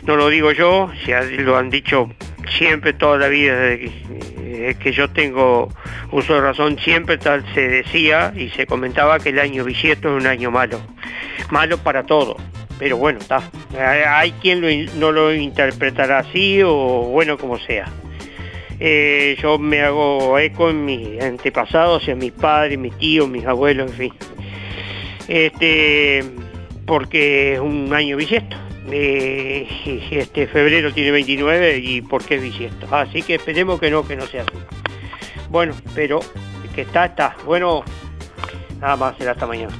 [0.04, 2.10] no lo digo yo, ya lo han dicho
[2.56, 5.68] siempre toda la vida desde que, yo tengo
[6.10, 10.20] uso de razón, siempre tal se decía y se comentaba que el año bisiesto es
[10.20, 10.80] un año malo.
[11.50, 12.36] Malo para todo.
[12.78, 13.42] Pero bueno, está.
[13.78, 14.60] Hay- quien
[14.98, 16.70] no lo interpretará así o
[17.10, 17.86] bueno, como sea.
[18.80, 23.90] Eh, yo me hago eco en mis antepasados, en mis padres, mis tíos, mis abuelos,
[23.90, 24.12] en fin.
[25.26, 26.24] Este,
[26.86, 28.56] porque es un año bisiesto.
[28.90, 29.68] Eh,
[30.10, 32.86] este febrero tiene 29 y porque es bisiesto.
[32.90, 34.58] Así que esperemos que no, que no sea así.
[35.50, 36.20] Bueno, pero
[36.74, 37.36] que está, está.
[37.44, 37.82] Bueno,
[38.80, 39.74] nada más, será hasta mañana.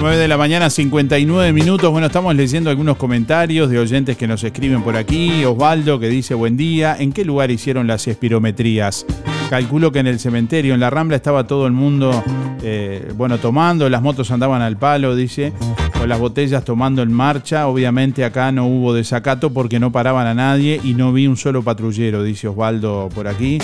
[0.00, 1.90] 9 de la mañana, 59 minutos.
[1.90, 5.44] Bueno, estamos leyendo algunos comentarios de oyentes que nos escriben por aquí.
[5.44, 6.96] Osvaldo que dice buen día.
[6.96, 9.04] ¿En qué lugar hicieron las espirometrías?
[9.50, 12.22] Calculo que en el cementerio, en la Rambla estaba todo el mundo,
[12.62, 15.52] eh, bueno, tomando, las motos andaban al palo, dice,
[15.98, 17.66] con las botellas tomando en marcha.
[17.66, 21.62] Obviamente acá no hubo desacato porque no paraban a nadie y no vi un solo
[21.62, 23.58] patrullero, dice Osvaldo por aquí.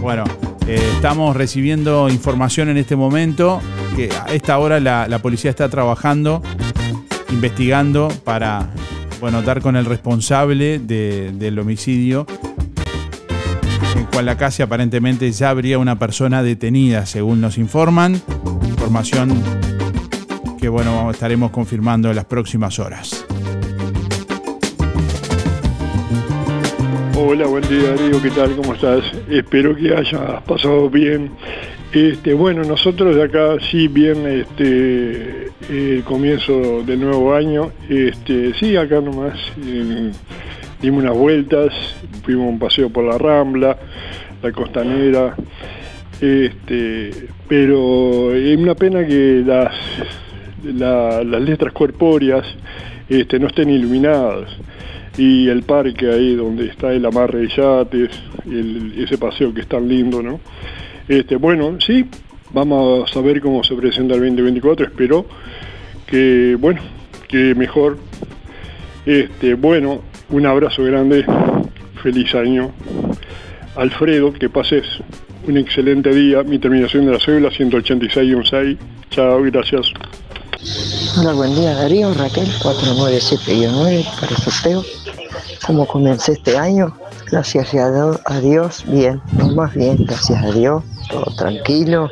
[0.00, 0.24] Bueno,
[0.68, 3.60] eh, estamos recibiendo información en este momento
[3.96, 6.42] que a esta hora la, policía está trabajando,
[7.30, 8.70] investigando para
[9.20, 12.26] bueno, dar con el responsable de- del homicidio.
[13.96, 18.20] En cual la casa aparentemente ya habría una persona detenida, según nos informan.
[18.68, 19.42] Información
[20.60, 23.24] que bueno, estaremos confirmando en las próximas horas.
[27.20, 28.54] Hola, buen día Darío, ¿qué tal?
[28.54, 29.02] ¿Cómo estás?
[29.28, 31.30] Espero que hayas pasado bien.
[31.92, 37.72] Este, bueno, nosotros de acá sí bien este el comienzo del nuevo año.
[37.88, 39.36] Este, sí, acá nomás
[39.66, 40.12] eh,
[40.80, 41.72] dimos unas vueltas,
[42.22, 43.76] fuimos un paseo por la Rambla,
[44.40, 45.34] la costanera.
[47.48, 49.74] Pero es una pena que las
[50.64, 52.46] la- las letras corpóreas
[53.08, 54.50] no estén iluminadas
[55.18, 58.10] y el parque ahí donde está el amarre de yates,
[58.96, 60.40] ese paseo que es tan lindo, ¿no?
[61.08, 62.06] Este, bueno, sí,
[62.52, 65.26] vamos a ver cómo se presenta el 2024, espero
[66.06, 66.80] que, bueno,
[67.28, 67.98] que mejor.
[69.04, 71.24] Este, bueno, un abrazo grande,
[72.02, 72.72] feliz año.
[73.74, 74.84] Alfredo, que pases
[75.46, 78.34] un excelente día, mi terminación de la cédula 186
[79.10, 79.92] Chao, gracias.
[81.18, 84.97] Hola, buen día Darío, Raquel 49719 para el.
[85.66, 86.96] ¿Cómo comencé este año?
[87.30, 89.20] Gracias a Dios, bien,
[89.54, 92.08] más bien, gracias a Dios, todo tranquilo.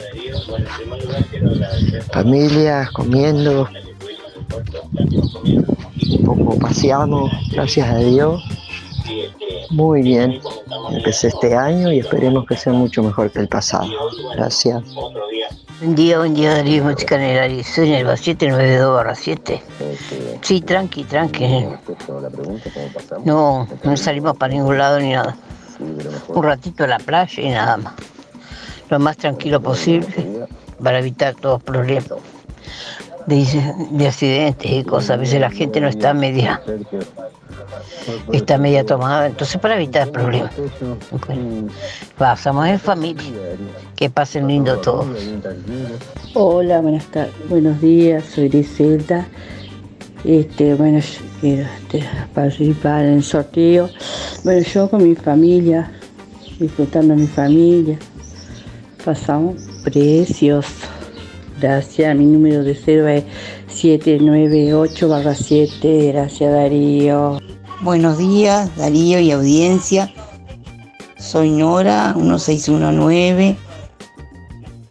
[2.12, 3.68] Familia, comiendo,
[5.42, 8.42] un poco paseamos, gracias a Dios.
[9.70, 10.40] Muy bien,
[10.90, 13.88] empecé este año y esperemos que sea mucho mejor que el pasado.
[14.34, 14.82] Gracias.
[15.78, 17.62] Buen día, buen día Darío, música en el área.
[17.62, 19.62] Soy en el 792 barra 7.
[20.40, 21.66] Sí, tranqui, tranqui.
[23.24, 25.36] No, no salimos para ningún lado ni nada.
[26.28, 27.94] Un ratito a la playa y nada más.
[28.88, 30.46] Lo más tranquilo posible
[30.82, 32.08] para evitar todos problemas
[33.26, 35.10] de, de accidentes y cosas.
[35.10, 36.62] A veces la gente no está media,
[38.32, 40.52] está media tomada, entonces para evitar problemas.
[42.18, 43.24] Pasamos en familia.
[43.96, 45.06] Que pasen lindo todos.
[46.34, 49.26] Hola, buenas tardes, buenos días, soy Griselda.
[50.24, 52.04] Este, bueno, yo quiero este,
[52.34, 53.88] participar en el sorteo.
[54.44, 55.90] Bueno, yo con mi familia,
[56.58, 57.98] disfrutando de mi familia,
[59.04, 60.68] pasamos precioso.
[61.60, 63.24] Gracias, mi número de cero es
[63.68, 66.12] 798 7.
[66.12, 67.38] Gracias, Darío.
[67.86, 70.12] Buenos días, Darío y audiencia.
[71.18, 73.56] Soy Nora, 1619.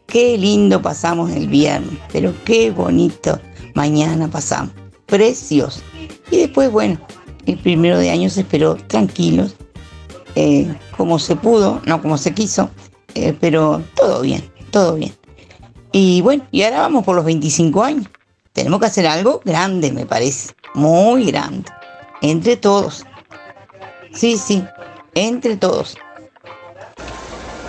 [0.06, 3.38] Qué lindo pasamos el viernes, pero qué bonito
[3.74, 4.72] mañana pasamos.
[5.08, 5.82] Precioso.
[6.32, 6.98] Y después, bueno,
[7.46, 9.58] el primero de año se esperó tranquilos,
[10.36, 12.70] eh, como se pudo, no como se quiso,
[13.14, 14.42] eh, pero todo bien,
[14.72, 15.14] todo bien.
[15.92, 18.08] Y bueno, y ahora vamos por los 25 años.
[18.54, 21.70] Tenemos que hacer algo grande, me parece, muy grande,
[22.32, 23.06] entre todos.
[24.14, 24.64] Sí, sí,
[25.14, 25.98] entre todos.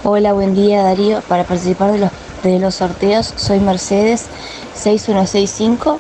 [0.05, 1.21] Hola, buen día Darío.
[1.23, 2.11] Para participar de los,
[2.43, 4.27] de los sorteos soy Mercedes
[4.75, 5.99] 6165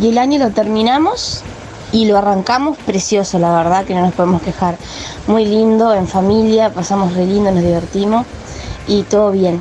[0.00, 1.42] y el año lo terminamos
[1.92, 4.76] y lo arrancamos precioso, la verdad que no nos podemos quejar.
[5.26, 8.26] Muy lindo, en familia, pasamos re lindo, nos divertimos
[8.86, 9.58] y todo bien.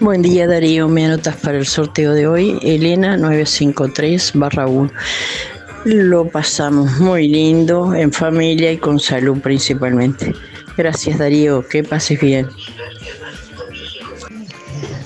[0.00, 4.90] Buen día Darío, me anotas para el sorteo de hoy, Elena 953 1.
[5.88, 10.34] Lo pasamos muy lindo, en familia y con salud principalmente.
[10.76, 12.46] Gracias Darío, que pases bien.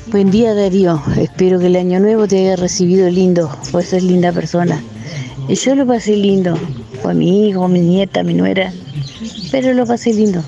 [0.09, 4.33] Buen día Darío, espero que el año nuevo te haya recibido lindo, pues sos linda
[4.33, 4.83] persona.
[5.47, 6.59] Y yo lo pasé lindo,
[7.01, 8.73] con mi hijo, mi nieta, mi nuera,
[9.53, 10.43] pero lo pasé lindo.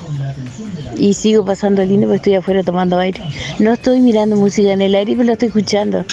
[0.96, 3.22] Y sigo pasando lindo porque estoy afuera tomando aire.
[3.60, 6.04] No estoy mirando música en el aire, pero lo estoy escuchando.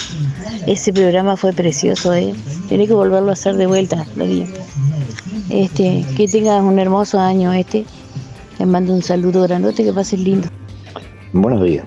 [0.68, 2.32] Ese programa fue precioso, ¿eh?
[2.72, 4.46] Tenés que volverlo a hacer de vuelta, Darío.
[5.50, 7.84] Este, que tengas un hermoso año este.
[8.56, 10.48] Te mando un saludo grandote, que pases lindo.
[11.34, 11.84] Buenos días.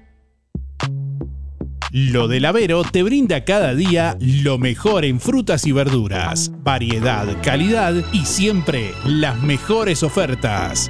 [1.91, 7.93] Lo del Avero te brinda cada día lo mejor en frutas y verduras, variedad, calidad
[8.13, 10.89] y siempre las mejores ofertas.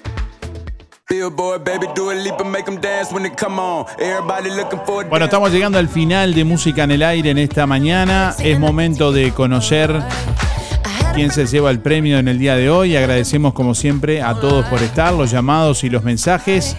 [5.08, 8.34] Bueno, estamos llegando al final de Música en el Aire en esta mañana.
[8.38, 10.02] Es momento de conocer
[11.14, 12.96] quién se lleva el premio en el día de hoy.
[12.96, 16.76] Agradecemos como siempre a todos por estar, los llamados y los mensajes.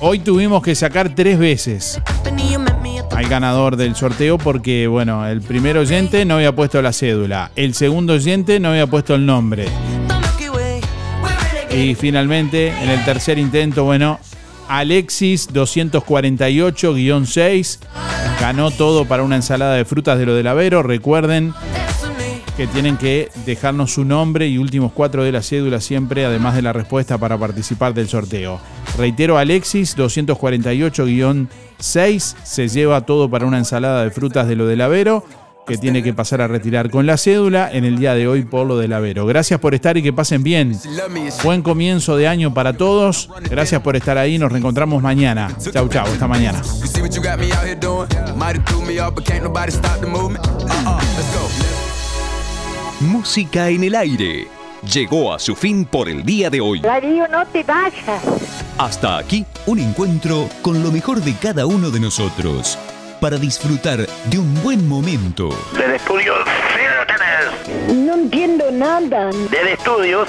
[0.00, 2.00] Hoy tuvimos que sacar tres veces
[3.10, 7.72] al ganador del sorteo porque, bueno, el primer oyente no había puesto la cédula, el
[7.72, 9.66] segundo oyente no había puesto el nombre.
[11.76, 14.18] Y finalmente, en el tercer intento, bueno,
[14.66, 17.78] Alexis 248-6
[18.40, 20.82] ganó todo para una ensalada de frutas de lo del Avero.
[20.82, 21.52] Recuerden,
[22.56, 26.62] que tienen que dejarnos su nombre y últimos cuatro de la cédula siempre, además de
[26.62, 28.58] la respuesta para participar del sorteo.
[28.96, 35.26] Reitero, Alexis 248-6 se lleva todo para una ensalada de frutas de lo del Avero
[35.66, 38.66] que tiene que pasar a retirar con la cédula en el día de hoy por
[38.66, 39.26] lo del Avero.
[39.26, 40.78] Gracias por estar y que pasen bien.
[41.42, 43.28] Buen comienzo de año para todos.
[43.50, 44.38] Gracias por estar ahí.
[44.38, 45.50] Nos reencontramos mañana.
[45.72, 46.06] Chau, chau.
[46.06, 46.62] Hasta mañana.
[53.00, 54.48] Música en el aire.
[54.92, 56.80] Llegó a su fin por el día de hoy.
[56.80, 58.22] Darío, no te vayas.
[58.78, 62.78] Hasta aquí, un encuentro con lo mejor de cada uno de nosotros.
[63.20, 65.48] Para disfrutar de un buen momento.
[65.72, 67.96] Del estudio, sí lo tenés.
[67.96, 69.30] No entiendo nada.
[69.50, 70.28] Del estudios,